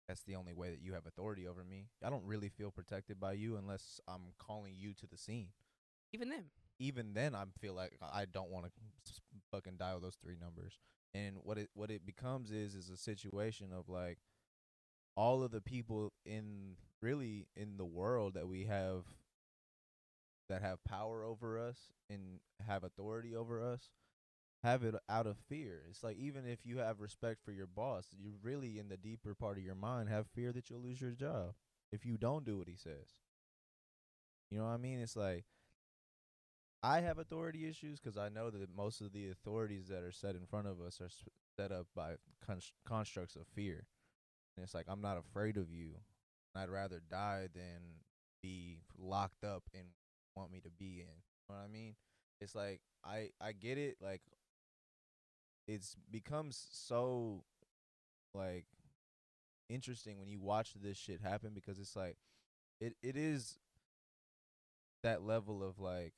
[0.07, 1.87] That's the only way that you have authority over me.
[2.05, 5.49] I don't really feel protected by you unless I'm calling you to the scene.
[6.13, 6.45] Even them.
[6.79, 8.73] Even then, I feel like I don't want to
[9.51, 10.79] fucking dial those three numbers.
[11.15, 14.19] And what it what it becomes is is a situation of like
[15.17, 19.05] all of the people in really in the world that we have
[20.49, 23.91] that have power over us and have authority over us
[24.65, 25.83] have it out of fear.
[25.91, 29.35] It's like even if you have respect for your boss, you really in the deeper
[29.35, 31.53] part of your mind have fear that you'll lose your job
[31.93, 33.13] if you don't do what he says.
[34.51, 35.01] You know what I mean?
[35.01, 35.45] It's like
[36.85, 40.35] I have authority issues because I know that most of the authorities that are set
[40.35, 41.09] in front of us are
[41.57, 42.17] set up by
[42.47, 43.87] const- constructs of fear.
[44.55, 45.93] And it's like I'm not afraid of you.
[46.55, 48.03] I'd rather die than
[48.43, 49.85] be locked up and
[50.37, 51.23] want me to be in.
[51.49, 51.95] You know what I mean?
[52.43, 53.97] It's like I I get it.
[54.03, 54.21] Like
[55.67, 57.45] it's becomes so
[58.35, 58.67] like
[59.71, 62.19] interesting when you watch this shit happen because it's like
[62.79, 63.59] it it is
[65.03, 66.13] that level of like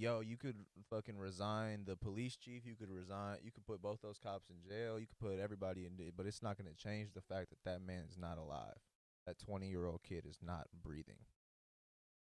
[0.00, 0.56] yo you could
[0.88, 4.56] fucking resign the police chief you could resign you could put both those cops in
[4.66, 7.58] jail you could put everybody in but it's not going to change the fact that
[7.64, 8.78] that man is not alive.
[9.26, 11.26] That 20 year old kid is not breathing.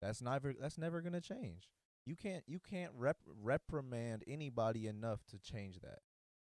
[0.03, 1.71] That's never that's never going to change.
[2.05, 6.01] You can't you can't rep, reprimand anybody enough to change that.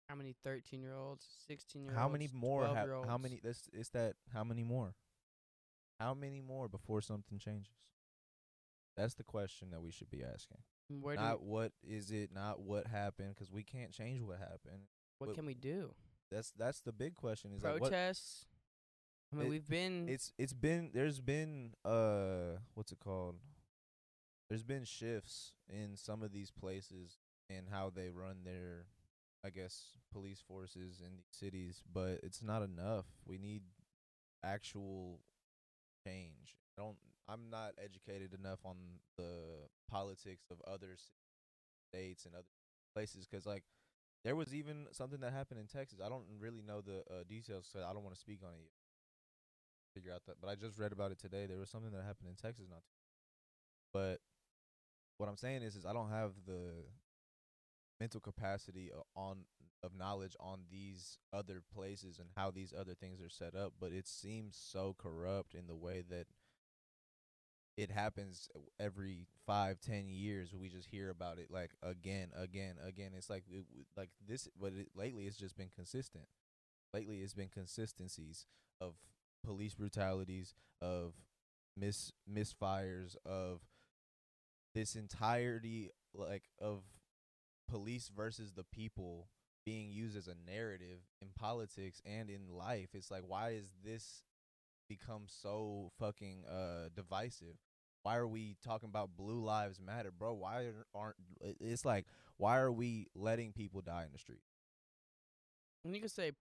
[0.09, 2.01] How many 13 year olds, 16 year olds?
[2.01, 4.95] how many more have how many this is that how many more?
[6.01, 7.73] How many more before something changes?
[8.97, 12.87] That's the question that we should be asking Where not what is it not what
[12.87, 14.83] happened because we can't change what happened
[15.19, 15.95] what what- can we do?
[16.31, 18.47] that's that's the big question is like what Protests.
[19.33, 20.09] I mean, It- we've been.
[20.09, 23.37] it's it's been there's been uh what's it called
[24.49, 27.19] there's been shifts in some of these places
[27.51, 28.87] and how they run their
[29.45, 33.63] i guess police forces in these cities but it's not enough we need
[34.45, 35.21] actual
[36.07, 36.97] change i don't
[37.29, 38.77] i'm not educated enough on
[39.17, 40.97] the politics of other
[41.93, 42.45] states and other
[42.95, 43.65] places cuz like
[44.27, 46.01] there was even something that happened in Texas.
[46.05, 48.59] I don't really know the uh, details, so I don't want to speak on it.
[48.59, 48.73] Yet.
[49.95, 51.47] Figure out that, but I just read about it today.
[51.47, 52.81] There was something that happened in Texas, not.
[52.81, 52.83] Too
[53.95, 54.21] But
[55.17, 56.85] what I'm saying is, is I don't have the
[58.01, 59.45] mental capacity on
[59.83, 63.75] of knowledge on these other places and how these other things are set up.
[63.81, 66.27] But it seems so corrupt in the way that
[67.77, 68.49] it happens
[68.81, 70.55] every five, ten years.
[70.55, 73.11] We just hear about it like again, again, again.
[73.17, 76.25] It's like it, like this, but it, lately it's just been consistent.
[76.95, 78.47] Lately, it's been consistencies
[78.81, 78.95] of
[79.45, 81.13] police brutalities, of
[81.77, 83.61] mis misfires, of
[84.75, 86.83] this entirety like of
[87.69, 89.29] police versus the people
[89.67, 92.91] being used as a narrative in politics and in life.
[92.95, 94.23] It's like why is this
[94.89, 97.57] become so fucking uh divisive?
[98.03, 100.35] Why are we talking about blue lives matter, bro?
[100.35, 101.17] Why aren't-
[101.61, 104.43] it's like why are we letting people die in the street?
[105.85, 106.33] and you could say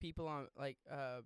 [0.00, 1.20] people on like uh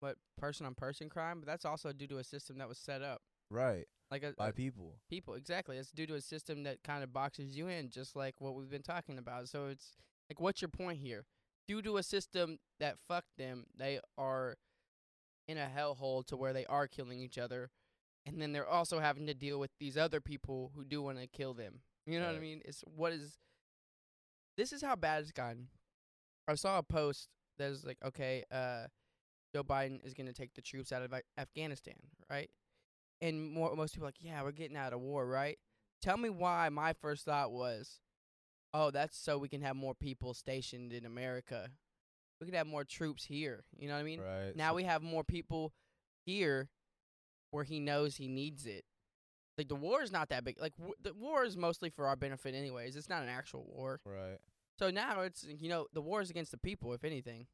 [0.00, 3.00] what person on person crime, but that's also due to a system that was set
[3.02, 3.22] up.
[3.50, 4.96] right Like a, by a- people.
[5.08, 5.78] people, exactly.
[5.78, 8.68] It's due to a system that kind of boxes you in, just like what we've
[8.70, 9.48] been talking about.
[9.48, 9.96] So it's
[10.28, 11.24] like, what's your point here?
[11.66, 14.56] Due to a system that fucked them, they are
[15.48, 17.70] in a hellhole to where they are killing each other,
[18.26, 21.26] and then they're also having to deal with these other people who do want to
[21.26, 21.80] kill them.
[22.06, 22.62] You know what I mean?
[22.64, 23.38] It's what is.
[24.56, 25.68] This is how bad it's gotten.
[26.46, 27.28] I saw a post
[27.58, 28.86] that was like, okay, uh,
[29.54, 31.94] Joe Biden is going to take the troops out of Af- Afghanistan,
[32.30, 32.50] right?
[33.20, 35.58] And more, most people are like, yeah, we're getting out of war, right?
[36.02, 38.00] Tell me why my first thought was,
[38.74, 41.70] oh, that's so we can have more people stationed in America.
[42.40, 43.64] We could have more troops here.
[43.78, 44.20] You know what I mean?
[44.20, 44.56] right.
[44.56, 45.72] Now so- we have more people
[46.26, 46.68] here
[47.50, 48.84] where he knows he needs it.
[49.56, 50.60] Like the war is not that big.
[50.60, 52.96] Like w- the war is mostly for our benefit, anyways.
[52.96, 54.00] It's not an actual war.
[54.04, 54.38] right.
[54.80, 57.46] So now it's you know the war is against the people, if anything.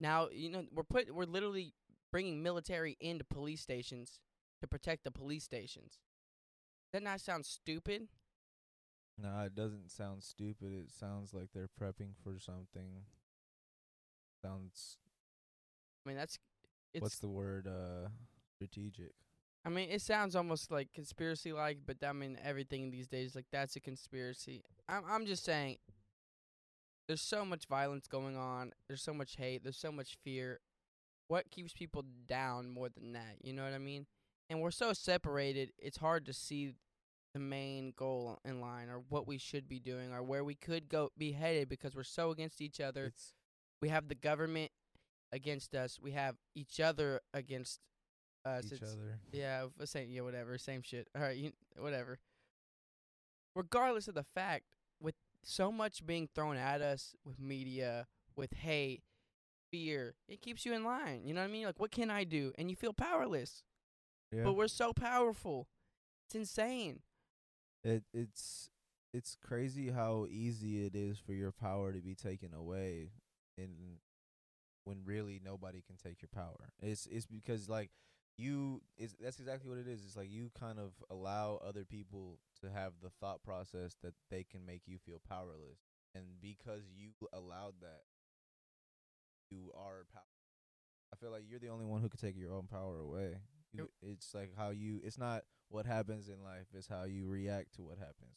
[0.00, 1.74] Now you know we're put we're literally
[2.12, 4.20] bringing military into police stations
[4.60, 5.98] to protect the police stations.
[6.92, 8.06] Doesn't that sound stupid?
[9.18, 10.72] No, it doesn't sound stupid.
[10.72, 13.02] It sounds like they're prepping for something.
[14.42, 14.98] Sounds
[16.04, 16.38] I mean that's
[16.94, 17.02] it's.
[17.02, 17.66] what's the word?
[17.66, 18.08] Uh,
[18.56, 19.12] strategic.
[19.64, 23.46] I mean it sounds almost like conspiracy like, but I mean everything these days like
[23.52, 24.64] that's a conspiracy.
[24.88, 25.76] I'm I'm just saying.
[27.06, 28.72] There's so much violence going on.
[28.86, 29.64] There's so much hate.
[29.64, 30.60] There's so much fear.
[31.26, 33.36] What keeps people down more than that?
[33.42, 34.06] You know what I mean?
[34.48, 35.72] And we're so separated.
[35.78, 36.74] It's hard to see
[37.34, 40.88] the main goal in line or what we should be doing or where we could
[40.88, 43.06] go be headed because we're so against each other.
[43.06, 43.34] It's
[43.82, 44.70] We have the government
[45.32, 45.98] against us.
[46.00, 47.80] We have each other against
[48.44, 48.66] us.
[48.66, 49.18] each It's- other.
[49.32, 50.10] yeah, f- uh, same.
[50.10, 50.56] Yeah, whatever.
[50.58, 51.08] Same shit.
[51.14, 52.18] All right, you, whatever.
[53.54, 54.64] Regardless of the fact,
[55.00, 59.02] with so much being thrown at us with media, with hate,
[59.70, 61.22] fear, it keeps you in line.
[61.24, 61.66] You know what I mean?
[61.66, 62.52] Like, what can I do?
[62.58, 63.62] And you feel powerless.
[64.32, 64.44] Yeah.
[64.44, 65.68] But we're so powerful.
[66.26, 67.00] It's insane.
[67.82, 68.70] it it's
[69.12, 73.10] it's crazy how easy it is for your power to be taken away
[73.68, 73.98] and
[74.84, 76.72] when really nobody can take your power.
[76.80, 77.90] It's it's because like
[78.36, 80.04] you is that's exactly what it is.
[80.04, 84.44] It's like you kind of allow other people to have the thought process that they
[84.44, 85.78] can make you feel powerless.
[86.14, 88.02] And because you allowed that
[89.50, 90.22] you are power
[91.12, 93.36] I feel like you're the only one who could take your own power away.
[93.72, 97.74] You, it's like how you it's not what happens in life, it's how you react
[97.76, 98.36] to what happens.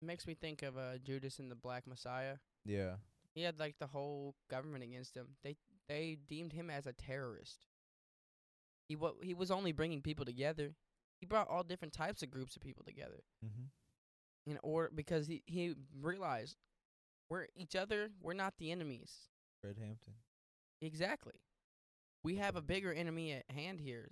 [0.00, 2.36] It makes me think of uh, Judas and the Black Messiah.
[2.64, 2.94] Yeah.
[3.34, 5.28] He had like the whole government against him.
[5.42, 5.56] They
[5.88, 7.66] they deemed him as a terrorist.
[8.88, 10.74] He wa- he was only bringing people together.
[11.20, 13.22] He brought all different types of groups of people together.
[13.44, 14.50] Mm-hmm.
[14.50, 16.56] in order because he he realized
[17.30, 18.10] we're each other.
[18.20, 19.12] We're not the enemies.
[19.60, 20.14] Fred Hampton.
[20.80, 21.34] Exactly.
[22.24, 24.10] We have a bigger enemy at hand here,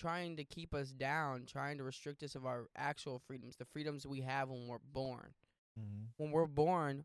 [0.00, 4.06] trying to keep us down, trying to restrict us of our actual freedoms, the freedoms
[4.06, 5.34] we have when we're born.
[5.78, 6.04] Mm-hmm.
[6.16, 7.04] When we're born,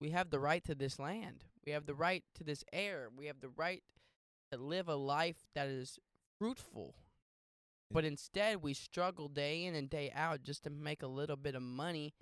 [0.00, 1.44] we have the right to this land.
[1.64, 3.08] We have the right to this air.
[3.16, 3.82] We have the right
[4.52, 5.98] to live a life that is
[6.38, 6.94] fruitful.
[7.90, 11.54] But instead, we struggle day in and day out just to make a little bit
[11.54, 12.14] of money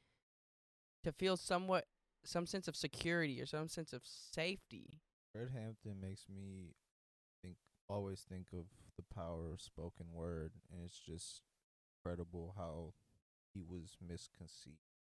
[1.03, 1.87] to feel somewhat
[2.25, 5.01] some sense of security or some sense of safety.
[5.33, 6.75] Fred Hampton makes me
[7.43, 7.57] think
[7.89, 11.43] always think of the power of spoken word and it's just
[11.97, 12.93] incredible how
[13.55, 14.92] he was misconceived.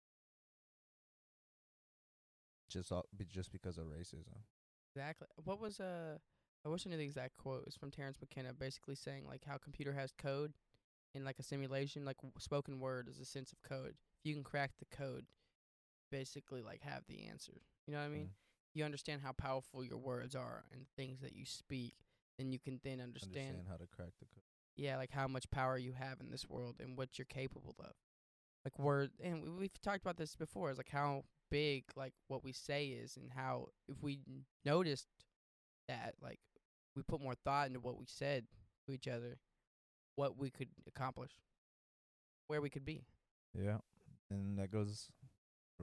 [2.72, 2.92] Just
[3.28, 4.42] just because of racism.
[4.94, 5.26] Exactly.
[5.44, 6.18] What was uh
[6.64, 7.60] I wish I knew the exact quote.
[7.60, 10.52] It was from Terence McKenna basically saying like how computer has code
[11.14, 13.94] in like a simulation, like w- spoken word is a sense of code.
[14.24, 15.26] If you can crack the code,
[16.10, 17.52] basically like have the answer.
[17.86, 18.26] You know what I mean?
[18.26, 18.30] Mm.
[18.74, 21.94] You understand how powerful your words are and things that you speak,
[22.38, 24.44] then you can then understand, Understand how to crack the code.
[24.76, 27.92] yeah, like how much power you have in this world and what you're capable of.
[28.64, 30.70] Like word, and we- we've talked about this before.
[30.70, 34.20] Is like how big like what we say is, and how if we
[34.64, 35.08] noticed
[35.88, 36.40] that, like
[36.94, 38.46] we put more thought into what we said
[38.86, 39.38] to each other,
[40.16, 41.32] what we could accomplish,
[42.46, 43.04] where we could be.
[43.54, 43.78] Yeah.
[44.30, 45.10] And that goes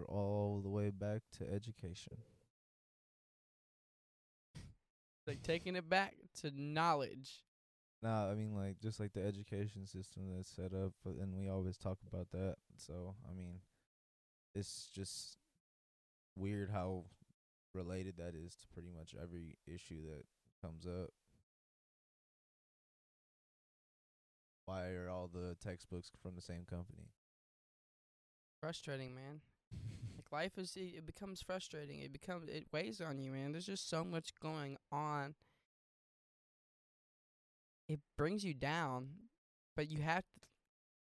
[0.07, 2.23] all the way back to education.
[5.27, 7.43] Like taking it back to knowledge.
[8.01, 11.77] Nah, I mean like just like the education system that's set up, and we always
[11.77, 12.55] talk about that.
[12.77, 13.59] So I mean,
[14.55, 15.38] it's just
[16.35, 17.03] weird how
[17.73, 20.25] related that is to pretty much every issue that
[20.62, 21.09] comes up.
[24.65, 27.09] Why are all the textbooks from the same company?
[28.59, 29.41] Frustrating, man.
[30.15, 32.01] Like life is, it, it becomes frustrating.
[32.01, 33.53] It becomes, it weighs on you, man.
[33.53, 35.33] There's just so much going on.
[37.89, 39.10] It brings you down
[39.75, 40.47] but you have to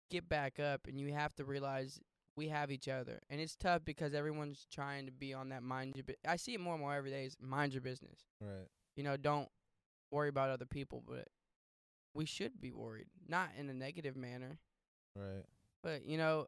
[0.09, 1.99] get back up and you have to realize
[2.35, 3.19] we have each other.
[3.29, 6.55] And it's tough because everyone's trying to be on that mind your bu- I see
[6.55, 8.19] it more and more every day is mind your business.
[8.41, 8.67] Right.
[8.95, 9.47] You know, don't
[10.11, 11.27] worry about other people, but
[12.15, 14.57] we should be worried, not in a negative manner,
[15.15, 15.45] Right.
[15.83, 16.47] but you know,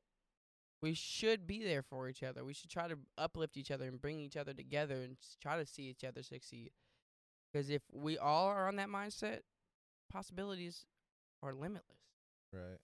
[0.82, 2.43] we should be there for each other.
[2.43, 5.58] We should try to uplift each other and bring each other together and s- try
[5.58, 6.71] to see each other succeed.
[7.52, 9.41] Because if we all are on that mindset,
[10.15, 10.86] possibilities
[11.43, 12.08] are limitless.
[12.54, 12.80] Right.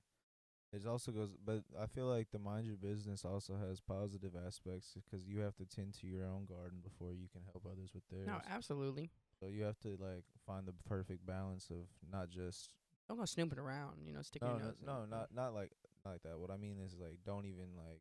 [0.73, 4.95] It also goes, but I feel like the mind your business also has positive aspects
[4.95, 8.03] because you have to tend to your own garden before you can help others with
[8.09, 8.27] theirs.
[8.27, 9.11] No, absolutely.
[9.39, 12.71] so you have to like find the perfect balance of not just
[13.09, 15.53] Don't go snooping around, you know, sticking no, your no, nose in no, not not
[15.53, 15.71] like
[16.05, 16.39] not like that.
[16.39, 17.99] What I mean is like don't even like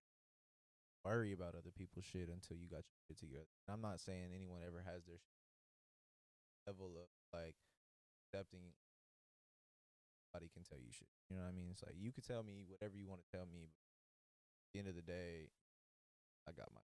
[1.05, 3.51] worry about other people's shit until you got your shit together.
[3.66, 5.19] And I'm not saying anyone ever has their
[6.69, 7.57] level of like
[8.31, 8.71] accepting
[10.33, 11.09] nobody can tell you shit.
[11.29, 11.69] You know what I mean?
[11.71, 14.79] It's like you could tell me whatever you want to tell me, but at the
[14.79, 15.51] end of the day,
[16.49, 16.81] I got my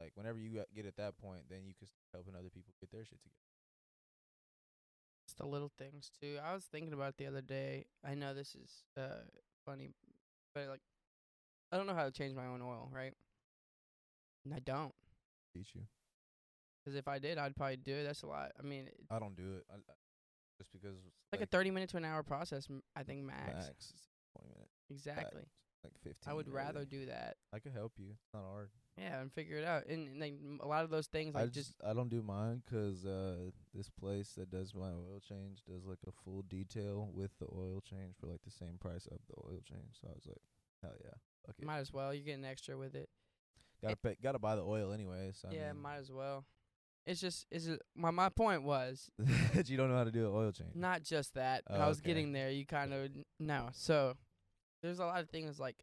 [0.00, 2.90] like whenever you get at that point, then you can start helping other people get
[2.90, 3.36] their shit together.
[5.28, 6.38] It's the little things too.
[6.42, 7.84] I was thinking about it the other day.
[8.04, 9.28] I know this is uh
[9.66, 9.90] funny,
[10.54, 10.80] but like
[11.70, 13.12] I don't know how to change my own oil, right?
[14.44, 14.94] And I don't.
[15.54, 15.82] Teach you.
[16.82, 18.04] 'Cause if I did, I'd probably do it.
[18.04, 18.52] That's a lot.
[18.58, 19.92] I mean, it's I don't do it I-
[20.60, 23.46] just because it's like, a 30 minute to an hour process, m- I think max.
[23.54, 24.74] max is twenty minutes.
[24.90, 25.42] Exactly.
[25.82, 26.30] like 15.
[26.30, 27.36] I would rather do that.
[27.54, 28.08] I could help you.
[28.10, 28.68] It's not hard.
[28.98, 29.86] Yeah, and figure it out.
[29.86, 32.10] And, and like m- a lot of those things, I like just, just I don't
[32.10, 36.42] do mine 'cause uh this place that does my oil change does like a full
[36.42, 39.96] detail with the oil change for like the same price of the oil change.
[40.02, 40.42] So I was like,
[40.82, 41.14] hell yeah,
[41.46, 41.64] fuck it.
[41.64, 42.12] might as well.
[42.12, 43.08] You're getting extra with it.
[43.80, 45.30] gotta pay, gotta buy the oil anyway.
[45.32, 46.44] So I yeah, mean, might as well.
[47.06, 49.10] It's just is it my my point was
[49.54, 50.74] that you don't know how to do an oil change.
[50.74, 51.64] not just that.
[51.68, 52.08] Oh, I was okay.
[52.08, 52.50] getting there.
[52.50, 53.68] You kind of no.
[53.72, 54.14] So
[54.82, 55.76] there's a lot of things like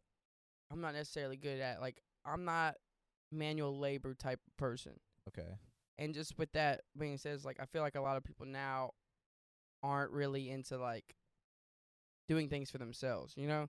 [0.70, 1.80] I'm not necessarily good at.
[1.80, 2.76] Like I'm not
[3.32, 4.92] manual labor type person.
[5.28, 5.48] Okay.
[5.98, 8.92] And just with that being said, like I feel like a lot of people now
[9.82, 11.14] aren't really into like
[12.28, 13.66] doing things for themselves, you know?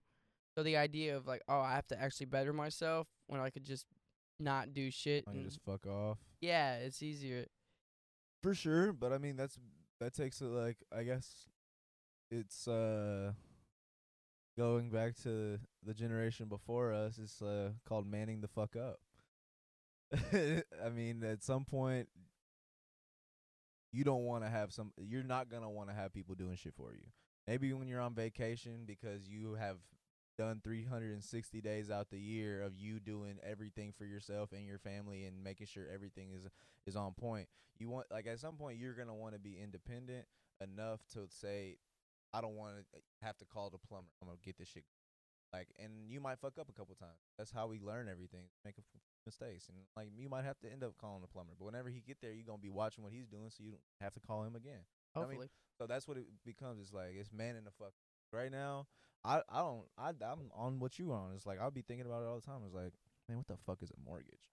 [0.55, 3.63] So the idea of like, oh, I have to actually better myself when I could
[3.63, 3.85] just
[4.39, 5.25] not do shit.
[5.28, 6.17] And- just fuck off.
[6.41, 7.45] yeah, it's easier.
[8.41, 9.58] For sure, but I mean that's
[9.99, 11.49] that takes it like I guess
[12.32, 13.34] it's uh
[14.58, 17.17] going back to the generation before us.
[17.21, 18.99] It's uh called manning the fuck up.
[20.34, 22.08] I mean, at some point,
[23.91, 24.91] you don't want to have some.
[24.97, 27.04] You're not gonna want to have people doing shit for you.
[27.47, 29.78] Maybe when you're on vacation because you have
[30.39, 35.25] done 360 days out the year of you doing everything for yourself and your family
[35.25, 36.47] and making sure everything is
[36.88, 37.49] is on point.
[37.78, 40.25] You want like at some point you're gonna want to be independent
[40.63, 41.75] enough to say,
[42.34, 44.08] I don't want to eh, have to call the plumber.
[44.21, 44.86] I'm gonna get this shit.
[45.52, 47.19] Like, and you might fuck up a couple times.
[47.38, 48.47] That's how we learn everything.
[48.63, 48.75] Make
[49.25, 51.52] mistakes, and like you might have to end up calling the plumber.
[51.60, 53.82] But whenever he get there, you're gonna be watching what he's doing, so you don't
[53.99, 54.88] have to call him again.
[55.15, 55.49] I mean, Hopefully.
[55.78, 56.80] So that's what it becomes.
[56.80, 57.91] It's like it's man in the fuck.
[58.32, 58.86] Right now,
[59.23, 61.34] I I don't I I'm on what you are on.
[61.36, 62.62] It's like I'll be thinking about it all the time.
[62.65, 62.93] It's like,
[63.27, 64.49] man, what the fuck is a mortgage?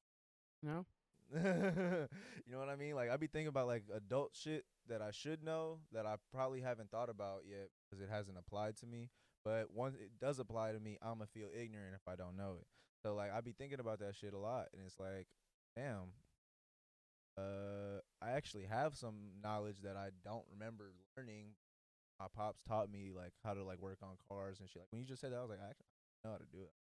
[0.62, 0.86] no?
[1.34, 2.94] you know what I mean?
[2.94, 6.60] Like I be thinking about like adult shit that I should know that I probably
[6.60, 9.10] haven't thought about yet because it hasn't applied to me.
[9.44, 12.66] But once it does apply to me, I'ma feel ignorant if I don't know it.
[13.02, 15.26] So like I be thinking about that shit a lot, and it's like,
[15.76, 16.12] damn.
[17.38, 21.48] Uh, I actually have some knowledge that I don't remember learning.
[22.18, 24.82] My pops taught me like how to like work on cars and shit.
[24.82, 25.86] Like when you just said that, I was like, I actually
[26.24, 26.72] know how to do it.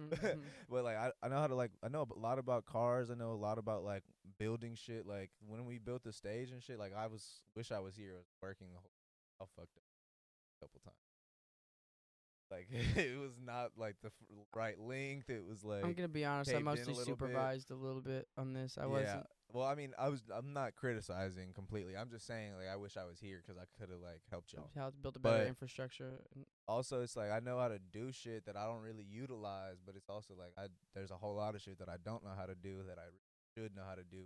[0.00, 0.40] Mhm.
[0.70, 3.10] but like I, I know how to like I know a lot about cars.
[3.10, 4.04] I know a lot about like
[4.38, 5.06] building shit.
[5.06, 8.12] Like when we built the stage and shit, like I was wish I was here
[8.14, 8.68] I was working.
[8.72, 8.90] the whole-
[9.40, 9.82] I fucked up
[10.60, 10.96] a couple times.
[12.50, 15.30] Like it was not like the f- right length.
[15.30, 16.50] It was like I'm gonna be honest.
[16.50, 17.04] I in a mostly bit.
[17.04, 18.76] supervised a little bit on this.
[18.78, 18.88] I yeah.
[18.88, 19.26] wasn't.
[19.50, 20.22] Well, I mean, I was.
[20.34, 21.96] I'm not criticizing completely.
[21.96, 24.52] I'm just saying like I wish I was here 'cause I could have like helped
[24.52, 24.68] y'all.
[24.76, 26.20] How to build a better But- infrastructure.
[26.66, 29.96] also it's like I know how to do shit that I don't really utilize, but
[29.96, 32.46] it's also like I there's a whole lot of shit that I don't know how
[32.46, 33.08] to do that I
[33.54, 34.24] should know how to do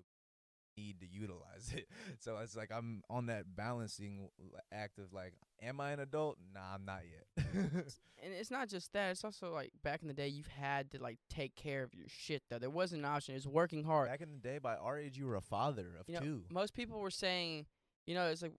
[0.77, 1.87] need to utilize it.
[2.21, 4.29] So it's like I'm on that balancing
[4.73, 6.39] act of like am I an adult?
[6.55, 7.47] Nah, I'm not yet.
[8.25, 9.11] And it's not just that.
[9.11, 12.07] It's also like back in the day, you've had to like take care of your
[12.07, 12.45] shit.
[12.49, 13.35] Though there wasn't an option.
[13.35, 14.09] It was working hard.
[14.09, 16.43] Back in the day by our age you were a father of You know, two.
[16.49, 17.67] Most people were saying,
[18.07, 18.53] you know, it's like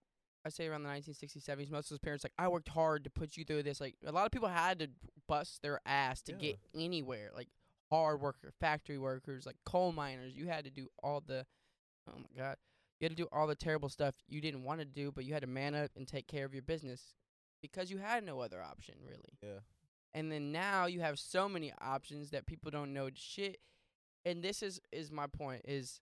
[0.45, 1.71] I say around the 1960s, 70s.
[1.71, 3.79] Most of those parents like, I worked hard to put you through this.
[3.79, 4.87] Like a lot of people had to
[5.27, 7.31] bust their ass to get anywhere.
[7.33, 7.47] Like
[7.89, 10.33] hard worker, factory workers, like coal miners.
[10.35, 11.45] You had to do all the,
[12.09, 12.57] oh my god,
[12.99, 15.33] you had to do all the terrible stuff you didn't want to do, but you
[15.33, 17.15] had to man up and take care of your business.
[17.61, 19.37] because you had no other option really.
[19.41, 19.59] Yeah.
[20.13, 23.59] And then now you have so many options that people don't know shit.
[24.25, 26.01] And this is is my point is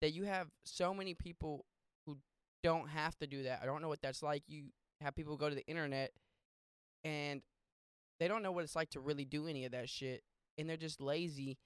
[0.00, 1.64] that you have so many people
[2.06, 2.18] who
[2.62, 3.60] don't have to do that.
[3.62, 4.42] I don't know what that's like.
[4.48, 4.66] You
[5.00, 6.12] have people go to the internet
[7.04, 7.42] and
[8.20, 10.22] they don't know what it's like to really do any of that shit
[10.58, 11.58] and they're just lazy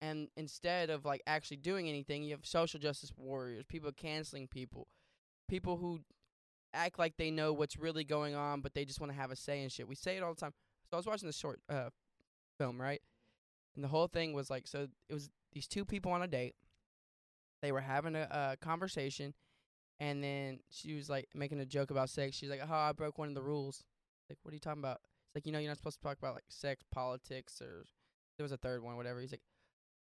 [0.00, 4.86] and instead of like actually doing anything, you have social justice warriors, people canceling people,
[5.48, 6.00] people who
[6.72, 9.36] act like they know what's really going on, but they just want to have a
[9.36, 9.88] say in shit.
[9.88, 10.52] We say it all the time.
[10.90, 11.90] So I was watching this short uh,
[12.58, 13.00] film, right?
[13.74, 16.54] And the whole thing was like, so it was these two people on a date.
[17.62, 19.34] They were having a, conversation,
[19.98, 22.36] and then she was like making a joke about sex.
[22.36, 23.82] She's like, "Oh, I broke one of the rules."
[24.30, 25.00] Like, what are you talking about?
[25.26, 27.84] It's like, you know, you're not supposed to talk about like sex, politics, or
[28.36, 29.20] there was a third one, whatever.
[29.20, 29.42] He's like,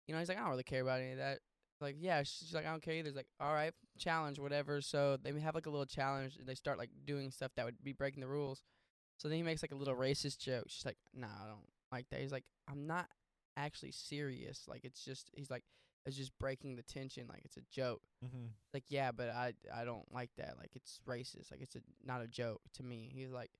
[0.07, 1.39] you know, he's like, I don't really care about any of that.
[1.79, 3.09] Like, yeah, she's like, I don't care either.
[3.09, 4.81] He's like, all right, challenge, whatever.
[4.81, 6.37] So they have like a little challenge.
[6.37, 8.61] And they start like doing stuff that would be breaking the rules.
[9.17, 10.65] So then he makes like a little racist joke.
[10.67, 12.21] She's like, Nah, I don't like that.
[12.21, 13.07] He's like, I'm not
[13.57, 14.65] actually serious.
[14.67, 15.63] Like, it's just, he's like,
[16.05, 17.27] it's just breaking the tension.
[17.27, 18.01] Like, it's a joke.
[18.25, 18.47] Mm-hmm.
[18.73, 20.55] Like, yeah, but I, I don't like that.
[20.57, 21.51] Like, it's racist.
[21.51, 23.11] Like, it's a, not a joke to me.
[23.13, 23.51] He's like,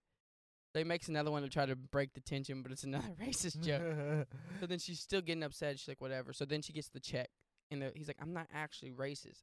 [0.80, 4.28] he makes another one to try to break the tension, but it's another racist joke.
[4.60, 5.80] So then she's still getting upset.
[5.80, 6.34] She's like, whatever.
[6.34, 7.30] So then she gets the check,
[7.72, 9.42] and the, he's like, I'm not actually racist.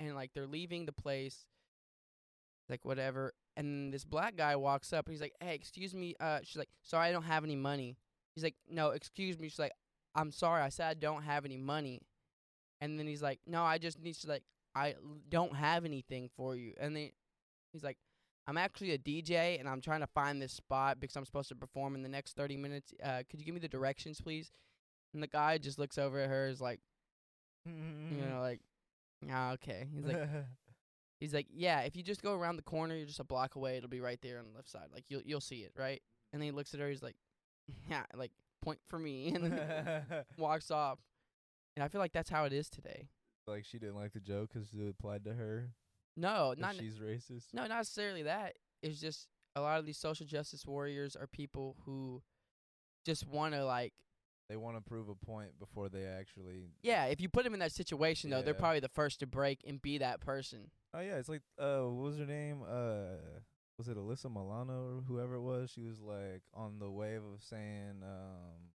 [0.00, 1.46] And like they're leaving the place,
[2.68, 3.32] like whatever.
[3.56, 6.14] And this black guy walks up, and he's like, Hey, excuse me.
[6.20, 7.96] Uh, she's like, Sorry, I don't have any money.
[8.34, 9.48] He's like, No, excuse me.
[9.48, 9.72] She's like,
[10.14, 10.62] I'm sorry.
[10.62, 12.02] I said I don't have any money.
[12.80, 14.42] And then he's like, No, I just need to like,
[14.74, 16.72] I l- don't have anything for you.
[16.78, 17.10] And then
[17.72, 17.96] he's like,
[18.46, 21.56] I'm actually a DJ and I'm trying to find this spot because I'm supposed to
[21.56, 22.92] perform in the next 30 minutes.
[23.02, 24.52] Uh, could you give me the directions, please?
[25.14, 26.80] And the guy just looks over at her, is like,
[27.64, 28.60] you know, like,
[29.30, 29.88] ah, okay.
[29.92, 30.28] He's like,
[31.20, 31.80] he's like, yeah.
[31.80, 33.76] If you just go around the corner, you're just a block away.
[33.76, 34.88] It'll be right there on the left side.
[34.92, 36.00] Like you'll you'll see it, right?
[36.32, 36.88] And then he looks at her.
[36.88, 37.16] He's like,
[37.90, 38.30] yeah, like
[38.62, 40.02] point for me, and then
[40.38, 40.98] walks off.
[41.76, 43.08] And I feel like that's how it is today.
[43.48, 45.70] like she didn't like the joke 'cause it applied to her.
[46.16, 47.52] No, not she's racist.
[47.52, 48.54] No, not necessarily that.
[48.82, 52.22] It's just a lot of these social justice warriors are people who
[53.04, 53.92] just want to like
[54.48, 56.70] They want to prove a point before they actually.
[56.82, 59.60] yeah, if you put them in that situation though, they're probably the first to break
[59.66, 60.70] and be that person.
[60.94, 62.62] Oh yeah, it's like uh, what was her name?
[62.62, 63.16] Uh,
[63.78, 65.70] was it Alyssa Milano or whoever it was?
[65.74, 68.70] She was like on the wave of saying um,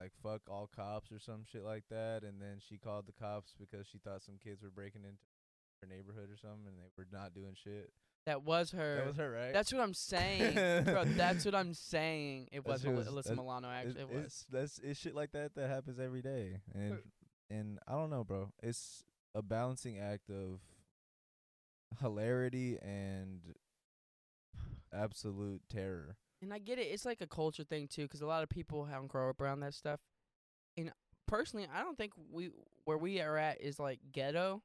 [0.00, 3.54] like fuck all cops or some shit like that, and then she called the cops
[3.58, 5.22] because she thought some kids were breaking into
[5.80, 7.90] her neighborhood or something, and they were not doing shit.
[8.26, 8.96] That was her.
[8.96, 9.52] That was her, right?
[9.52, 10.84] That's what I'm saying.
[10.84, 12.48] Bro, that's what I'm saying.
[12.52, 14.00] It was was- Alyssa Milano actually.
[14.00, 14.24] It, was.
[14.24, 16.98] It's, that's it's shit like that that happens every day, and
[17.50, 18.50] and I don't know, bro.
[18.62, 19.04] It's
[19.34, 20.60] a balancing act of
[22.00, 23.40] hilarity and
[24.92, 26.16] absolute terror.
[26.42, 26.82] And I get it.
[26.82, 29.60] It's like a culture thing too, 'cause a lot of people haven't grown up around
[29.60, 30.00] that stuff.
[30.76, 30.92] And
[31.26, 32.50] personally, I don't think we
[32.84, 34.62] where we are at is like ghetto,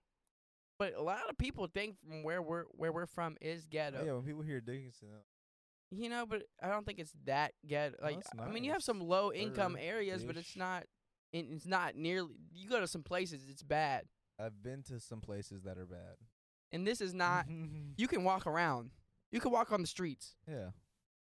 [0.79, 4.03] but a lot of people think from where we're where we're from is ghetto.
[4.03, 5.09] Yeah, when people hear Dickinson,
[5.91, 7.97] You know, but I don't think it's that ghetto.
[8.01, 10.85] Like, it's I mean, you have some low income areas, but it's not.
[11.31, 12.31] It's not nearly.
[12.53, 14.05] You go to some places, it's bad,
[14.39, 16.15] I've been to some places that are bad.
[16.71, 17.45] and this is not.
[17.97, 18.89] you can walk around.
[19.31, 20.35] You can walk on the streets.
[20.47, 20.69] yeah,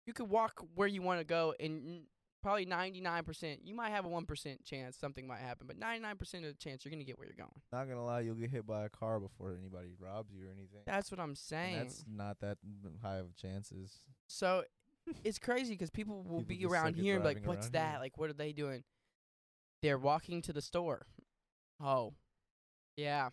[0.06, 2.04] You could walk where you want to go, and
[2.42, 3.62] probably ninety nine percent.
[3.66, 6.52] You might have a one percent chance something might happen, but ninety nine percent of
[6.52, 7.62] the chance you're gonna get where you're going.
[7.72, 10.82] not gonna lie, you'll get hit by a car before anybody robs you or anything.
[10.86, 11.78] That's what I'm And saying.
[11.78, 12.58] that's not that
[13.02, 14.00] high of chances.
[14.28, 14.64] So
[15.24, 17.92] it's crazy 'cause people will People be around here and be like, "What's that?
[17.94, 18.84] here." Like, what are they doing?"
[19.82, 21.08] They're walking to the store.
[21.80, 22.14] Oh,
[22.98, 23.30] yeah,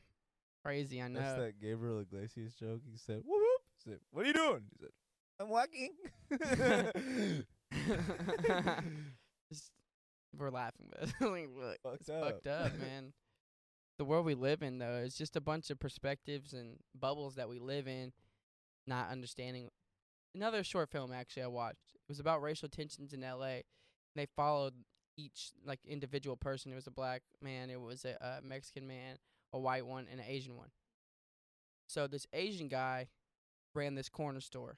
[0.63, 1.03] crazy.
[1.03, 1.45] I That's know.
[1.45, 2.83] that Gabriel Iglesias joke.
[2.91, 4.93] He said, "Whoop whoop." He said, "What are you doing?" He said,
[5.41, 5.97] "I'm walking."
[9.53, 9.71] Just-
[10.37, 13.13] we're laughing, but like, look, Fucked it's fucked up, man.
[13.99, 17.49] The world we live in, though, is just a bunch of perspectives and bubbles that
[17.49, 18.13] we live in,
[18.87, 19.71] not understanding.
[20.35, 21.95] Another short film, actually, I watched.
[21.95, 23.55] It was about racial tensions in L.A.
[23.55, 23.65] And
[24.17, 24.75] they followed
[25.17, 26.73] each like individual person.
[26.73, 29.17] It was a black man, it was a, a Mexican man,
[29.55, 30.69] a white one, and an Asian one.
[31.89, 33.09] So this Asian guy
[33.75, 34.77] ran this corner store.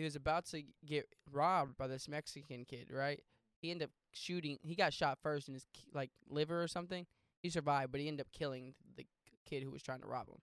[0.00, 3.22] He was about to get robbed by this Mexican kid, right?
[3.60, 4.58] He ended up shooting.
[4.62, 7.06] He got shot first in his like liver or something.
[7.42, 9.06] He survived, but he ended up killing the
[9.44, 10.40] kid who was trying to rob him.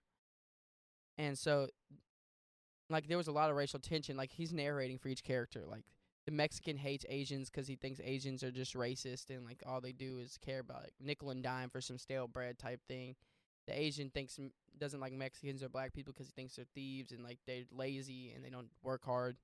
[1.16, 1.66] And so,
[2.88, 4.16] like, there was a lot of racial tension.
[4.16, 5.64] Like, he's narrating for each character.
[5.66, 5.82] Like,
[6.24, 9.92] the Mexican hates Asians 'cause he thinks Asians are just racist and like all they
[9.92, 13.16] do is care about like nickel and dime for some stale bread type thing.
[13.66, 14.38] The Asian thinks
[14.76, 18.30] doesn't like Mexicans or black people 'cause he thinks they're thieves and like they're lazy
[18.30, 19.36] and they don't work hard.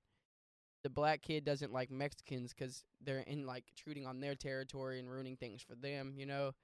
[0.85, 5.11] The black kid doesn't like Mexicans 'cause they're in like intruding on their territory and
[5.11, 6.55] ruining things for them, you know.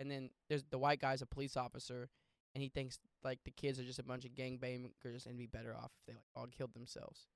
[0.00, 2.10] And then there's the white guy's a police officer,
[2.54, 5.74] and he thinks like the kids are just a bunch of gangbangers and be better
[5.74, 7.28] off if they like all killed themselves.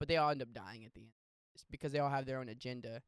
[0.00, 1.12] But they all end up dying at the end.
[1.54, 3.02] It's because they all have their own agenda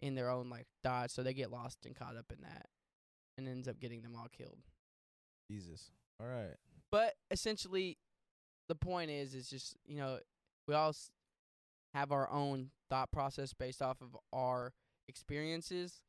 [0.00, 2.70] in their own like dodge, so they get lost and caught up in that,
[3.36, 4.62] and ends up getting them all killed.
[5.50, 5.90] Jesus.
[6.20, 6.56] All right.
[6.90, 7.98] But essentially,
[8.68, 10.20] the point is, is just you know
[10.68, 10.94] we all
[11.94, 14.72] have our own thought process based off of our
[15.08, 16.02] experiences,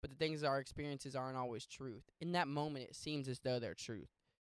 [0.00, 2.04] but the things our experiences aren't always truth.
[2.20, 4.08] In that moment, it seems as though they're truth,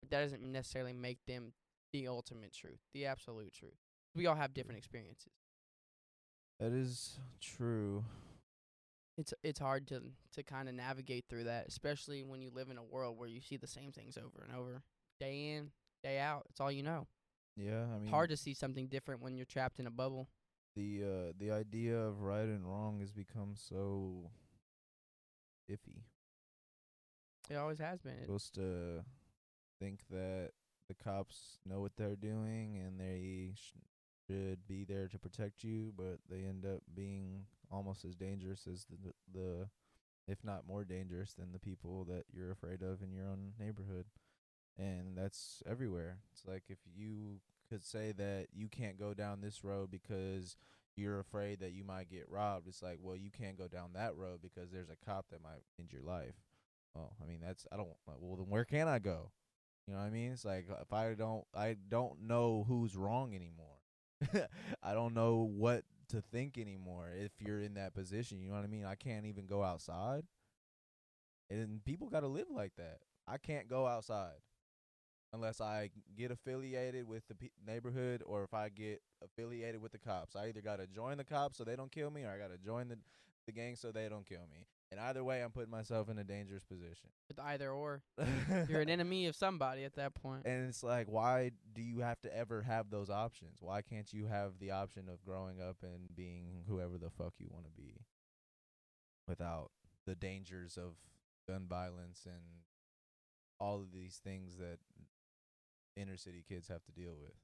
[0.00, 1.52] but that doesn't necessarily make them
[1.92, 3.76] the ultimate truth, the absolute truth.
[4.14, 5.32] We all have different experiences.
[6.60, 8.04] That is true.
[9.18, 10.00] It's it's hard to
[10.34, 13.40] to kind of navigate through that, especially when you live in a world where you
[13.40, 14.82] see the same things over and over,
[15.20, 15.70] day in,
[16.02, 16.46] day out.
[16.48, 17.08] It's all you know.
[17.56, 20.28] Yeah, I mean, It's hard to see something different when you're trapped in a bubble.
[20.76, 24.30] The uh the idea of right and wrong has become so
[25.70, 26.02] iffy.
[27.50, 28.12] It always has been.
[28.14, 29.04] It, supposed to
[29.78, 30.50] think that
[30.88, 33.72] the cops know what they're doing and they sh-
[34.26, 38.86] should be there to protect you, but they end up being almost as dangerous as
[38.86, 39.68] the, the the
[40.28, 44.06] if not more dangerous than the people that you're afraid of in your own neighborhood.
[44.78, 46.18] And that's everywhere.
[46.32, 47.40] It's like if you
[47.72, 50.56] could say that you can't go down this road because
[50.94, 52.68] you're afraid that you might get robbed.
[52.68, 55.62] It's like, well, you can't go down that road because there's a cop that might
[55.78, 56.34] end your life.
[56.94, 57.88] Well, I mean, that's I don't.
[58.06, 59.30] Well, then where can I go?
[59.86, 60.32] You know what I mean?
[60.32, 64.48] It's like uh, if I don't, I don't know who's wrong anymore.
[64.82, 67.08] I don't know what to think anymore.
[67.18, 68.84] If you're in that position, you know what I mean.
[68.84, 70.24] I can't even go outside,
[71.48, 72.98] and people got to live like that.
[73.26, 74.42] I can't go outside
[75.32, 79.98] unless I get affiliated with the pe- neighborhood or if I get affiliated with the
[79.98, 80.36] cops.
[80.36, 82.50] I either got to join the cops so they don't kill me, or I got
[82.52, 82.98] to join the
[83.46, 84.66] the gang so they don't kill me.
[84.92, 87.08] And either way, I'm putting myself in a dangerous position.
[87.28, 88.02] with either or,
[88.68, 90.42] you're an enemy of somebody at that point.
[90.44, 93.58] And it's like, why do you have to ever have those options?
[93.60, 97.48] Why can't you have the option of growing up and being whoever the fuck you
[97.50, 98.02] want to be
[99.26, 99.70] without
[100.06, 100.94] the dangers of
[101.48, 102.42] gun violence and
[103.58, 104.78] all of these things that
[105.96, 107.34] inner city kids have to deal with?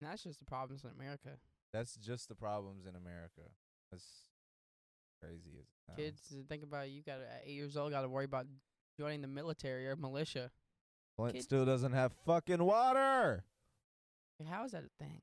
[0.00, 1.30] And that's just the problems in America.
[1.72, 3.42] That's just the problems in America.
[3.90, 4.04] That's
[5.22, 5.96] crazy as.
[5.96, 8.46] Kids, think about it, you got at eight years old, got to worry about
[8.98, 10.50] joining the military or militia.
[11.16, 13.44] Flint kid- still doesn't have fucking water.
[14.48, 15.22] How is that a thing?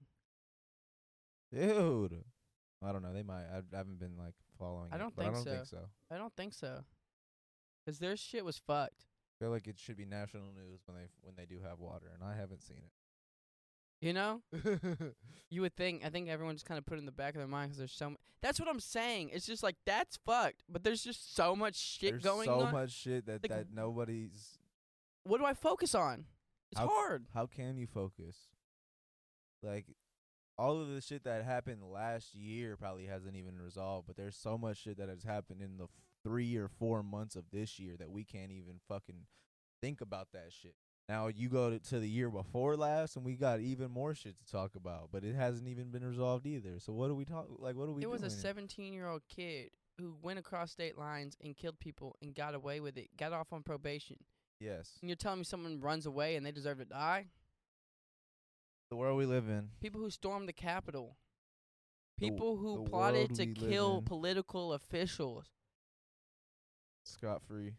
[1.53, 2.23] Dude.
[2.83, 3.13] I don't know.
[3.13, 3.43] They might.
[3.43, 4.89] I, I haven't been like following.
[4.91, 5.51] I it, don't but think I don't so.
[5.51, 5.77] think so.
[6.11, 6.79] I don't think so.
[7.85, 9.05] 'Cause their shit was fucked.
[9.43, 12.07] I feel like it should be national news when they when they do have water,
[12.13, 12.91] and I haven't seen it.
[14.05, 14.41] You know,
[15.49, 16.05] you would think.
[16.05, 17.77] I think everyone just kind of put it in the back of their mind 'cause
[17.77, 18.05] there's so.
[18.07, 19.31] M- that's what I'm saying.
[19.33, 20.63] It's just like that's fucked.
[20.69, 22.71] But there's just so much shit There's going so on.
[22.71, 24.57] much shit that Like, that nobody's.
[25.25, 26.25] What do I focus on?
[26.71, 27.25] It's How- hard.
[27.33, 28.37] How can you focus?
[29.61, 29.85] Like,
[30.57, 34.57] all of the shit that happened last year probably hasn't even resolved, but there's so
[34.57, 35.87] much shit that has happened in the
[36.23, 39.25] three or four months of this year that we can't even fucking
[39.81, 40.75] think about that shit.
[41.09, 44.35] Now you go to, to the year before last, and we got even more shit
[44.37, 46.79] to talk about, but it hasn't even been resolved either.
[46.79, 47.47] So what do we talk?
[47.59, 47.99] Like, what do we?
[48.01, 52.15] There was a 17 year old kid who went across state lines and killed people
[52.21, 53.09] and got away with it.
[53.17, 54.17] Got off on probation.
[54.59, 57.25] Yes, And you're telling me someone runs away and they deserve to die?
[58.89, 59.69] the world we live in.
[59.81, 61.17] People who stormed the Capitol.
[62.19, 64.03] The People who the plotted to kill in.
[64.05, 65.47] political officials.
[67.03, 67.73] Scot free.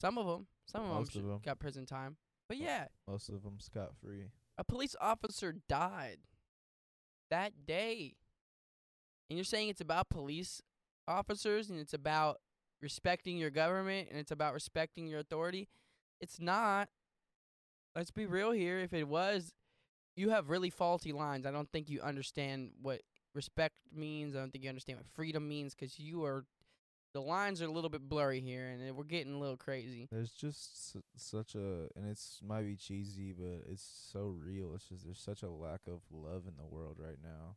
[0.00, 0.46] Some of them.
[0.66, 1.38] Some of them Most of 'em.
[1.44, 2.16] got prison time.
[2.48, 4.30] But yeah, Most of them scot free.
[4.58, 6.18] a police officer died
[7.30, 8.16] that day.
[9.28, 10.60] And you're saying it's about police
[11.06, 12.40] officers and it's about
[12.80, 15.68] respecting your government and it's about respecting your authority?
[16.20, 16.88] It's not.
[17.94, 18.78] Let's be real here.
[18.80, 19.52] If it was,
[20.16, 21.46] you have really faulty lines.
[21.46, 23.02] I don't think you understand what
[23.34, 24.34] respect means.
[24.34, 26.46] I don't think you understand what freedom means 'cause you are.
[27.12, 30.08] The lines are a little bit blurry here and we're getting a little crazy.
[30.12, 33.82] There's just s- such a, and it's might be cheesy, but it's
[34.12, 34.72] so real.
[34.74, 37.56] It's just there's such a lack of love in the world right now.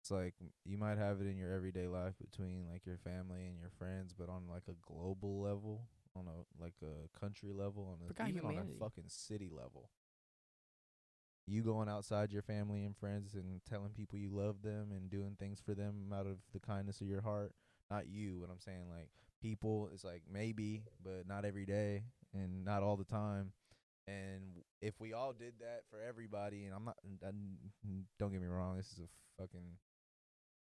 [0.00, 0.34] It's like
[0.64, 4.14] you might have it in your everyday life between like your family and your friends,
[4.18, 5.82] but on like a global level,
[6.16, 9.90] on a like a country level, on a, even on a fucking city level.
[11.46, 15.36] You going outside your family and friends and telling people you love them and doing
[15.38, 17.52] things for them out of the kindness of your heart.
[17.90, 19.08] Not you, what I'm saying, like
[19.40, 22.02] people it's like maybe but not every day
[22.34, 23.52] and not all the time
[24.08, 28.46] and if we all did that for everybody, and I'm not, n- don't get me
[28.46, 29.76] wrong, this is a fucking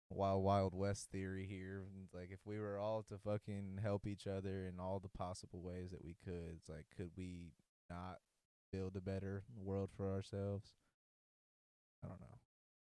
[0.08, 1.84] wild, wild west theory here.
[2.14, 5.90] Like if we were all to fucking help each other in all the possible ways
[5.90, 7.52] that we could, it's like, could we
[7.90, 8.20] not
[8.72, 10.72] build a better world for ourselves?
[12.02, 12.38] I don't know.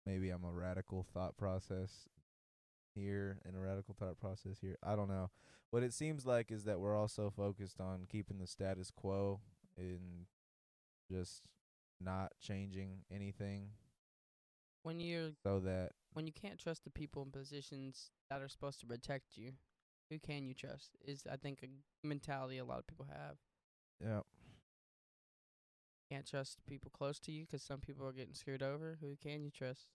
[0.06, 2.08] Maybe I'm a radical thought process
[3.00, 4.78] here and a radical thought process here.
[4.84, 5.30] I don't know.
[5.72, 9.40] What it seems like is that we're also focused on keeping the status quo
[9.78, 10.26] and
[11.12, 11.44] just
[12.02, 13.70] not changing anything
[14.84, 18.80] When you're so that when you can't trust the people in positions that are supposed
[18.80, 19.54] to protect you,
[20.10, 20.96] who can you trust?
[21.06, 23.38] Is I think a mentality a lot of people have.
[24.04, 24.22] yeah
[26.10, 28.96] Can't trust people close to you 'cause some people are getting screwed over.
[29.02, 29.90] Who can you trust?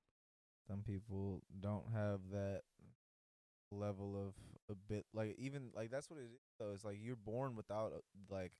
[0.66, 2.62] some people don't have that
[3.74, 4.34] level of
[4.70, 7.92] a bit like even like that's what it is though it's like you're born without
[7.94, 8.00] uh,
[8.34, 8.52] like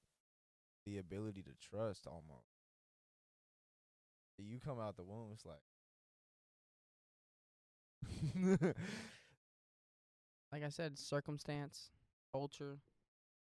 [0.86, 2.48] the ability to trust almost
[4.38, 5.62] you come out the womb it's like
[10.52, 11.90] Like I said, circumstance,
[12.32, 12.78] culture,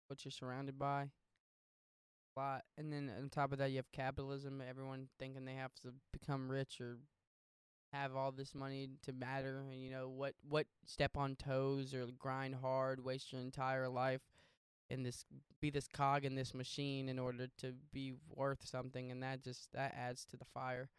[0.07, 1.09] what you're surrounded by.
[2.35, 4.61] A lot, and then on top of that, you have capitalism.
[4.67, 6.97] Everyone thinking they have to become rich or
[7.93, 10.33] have all this money to matter, and you know what?
[10.47, 14.21] What step on toes or grind hard, waste your entire life,
[14.89, 15.25] in this
[15.61, 19.71] be this cog in this machine in order to be worth something, and that just
[19.73, 20.89] that adds to the fire.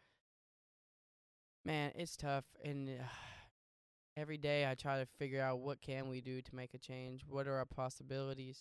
[1.65, 3.03] Man, it's tough, and uh,
[4.17, 7.23] every day I try to figure out what can we do to make a change.
[7.27, 8.59] What are our possibilities?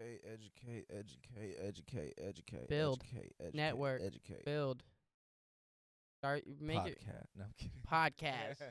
[0.00, 3.02] Educate, educate, educate, educate, Build.
[3.04, 4.02] educate, educate, Network.
[4.04, 4.44] educate.
[4.44, 4.82] Build.
[6.22, 7.26] Start make it Podcast.
[7.36, 7.44] No,
[7.90, 8.62] podcast.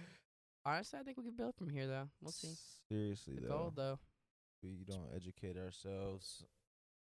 [0.66, 2.08] Honestly, I think we can build from here though.
[2.20, 2.48] We'll see.
[2.88, 3.98] Seriously The though, goal though.
[4.60, 6.42] we don't educate ourselves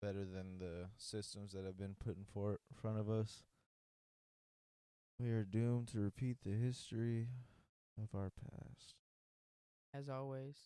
[0.03, 3.45] better than the systems that have been put in for front of us.
[5.21, 7.29] We are doomed to repeat the history
[7.97, 8.97] of our past.
[9.95, 10.57] as always.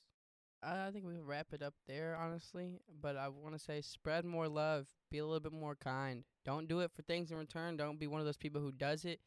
[0.62, 2.80] I think we can wrap it up there, honestly.
[3.00, 4.86] But I want to say, spread more love.
[5.10, 6.24] Be a little bit more kind.
[6.44, 7.76] Don't do it for things in return.
[7.76, 9.20] Don't be one of those people who does it,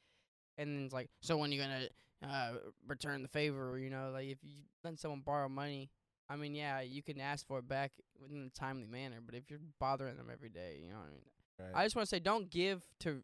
[0.58, 1.88] and then it's like, so when you gonna
[2.28, 2.52] uh,
[2.88, 3.78] return the favor?
[3.78, 5.90] You know, like if you let someone borrow money,
[6.30, 7.92] I mean, yeah, you can ask for it back
[8.32, 9.18] in a timely manner.
[9.26, 11.26] But if you're bothering them every day, you know what I mean.
[11.60, 11.82] Right.
[11.82, 13.22] I just want to say, don't give to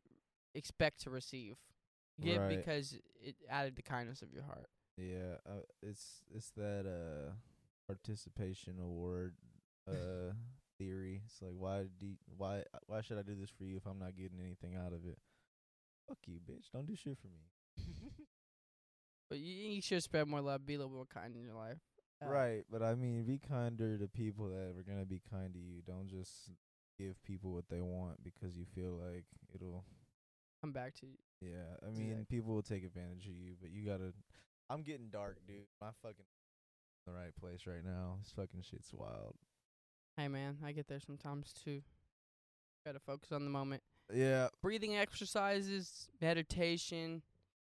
[0.53, 1.57] expect to receive.
[2.21, 2.57] Give Right.
[2.57, 4.67] because it added the kindness of your heart.
[4.97, 7.31] Yeah, uh, it's it's that uh
[7.89, 9.33] participation award
[9.89, 10.33] uh
[10.77, 11.21] theory.
[11.25, 13.97] It's like why do you, why why should I do this for you if I'm
[13.97, 15.17] not getting anything out of it?
[16.07, 16.71] Fuck you, bitch.
[16.71, 17.85] Don't do shit for me.
[19.29, 20.65] But you, you should spread more love.
[20.65, 21.77] Be a little more kind in your life.
[22.19, 25.59] Uh, right, but I mean, be kinder to people that are gonna be kind to
[25.59, 25.81] you.
[25.85, 26.49] Don't just
[26.97, 29.85] give people what they want because you feel like it'll.
[30.61, 31.13] Come back to you.
[31.41, 34.13] Yeah, I mean, people will take advantage of you, but you gotta.
[34.69, 35.67] I'm getting dark, dude.
[35.79, 36.38] My fucking in
[37.09, 38.17] the right place right now.
[38.21, 39.35] This fucking shit's wild.
[40.17, 41.81] Hey man, I get there sometimes too.
[42.85, 43.83] Gotta focus on the moment.
[44.13, 47.21] Yeah, Breathing exercises, meditation,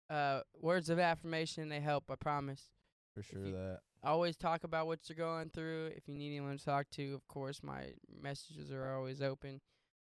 [0.09, 1.69] uh, words of affirmation.
[1.69, 2.05] They help.
[2.09, 2.69] I promise.
[3.13, 3.79] for sure that.
[4.03, 5.91] Always talk about what you're going through.
[5.95, 9.61] If you need anyone to talk to, of course, my messages are always open.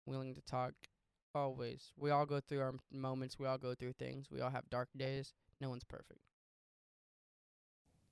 [0.07, 0.73] Willing to talk.
[1.35, 1.93] Always.
[1.97, 3.39] We all go through our moments.
[3.39, 4.27] We all go through things.
[4.31, 5.33] We all have dark days.
[5.61, 6.21] No one's perfect.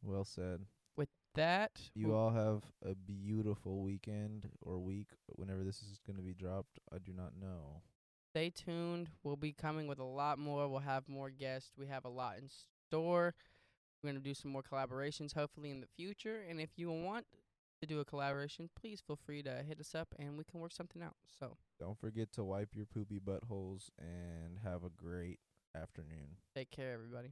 [0.03, 0.63] Well said.
[1.39, 6.35] That You all have a beautiful weekend or week whenever this is going to be
[6.35, 6.81] dropped.
[6.93, 7.83] I do not know.
[8.33, 9.11] stay tuned.
[9.23, 10.67] We'll be coming with a lot more.
[10.69, 11.71] We'll have more guests.
[11.79, 12.49] We have a lot in
[12.89, 13.35] store.
[14.03, 16.43] We're going to do some more collaborations hopefully in the future.
[16.51, 17.25] And if you want
[17.81, 20.73] to do a collaboration, please feel free to hit us up and we can work
[20.73, 21.15] something out.
[21.39, 25.39] So, Don't forget to wipe your poopy buttholes and have a great
[25.77, 26.39] afternoon.
[26.53, 27.29] take care, everybody.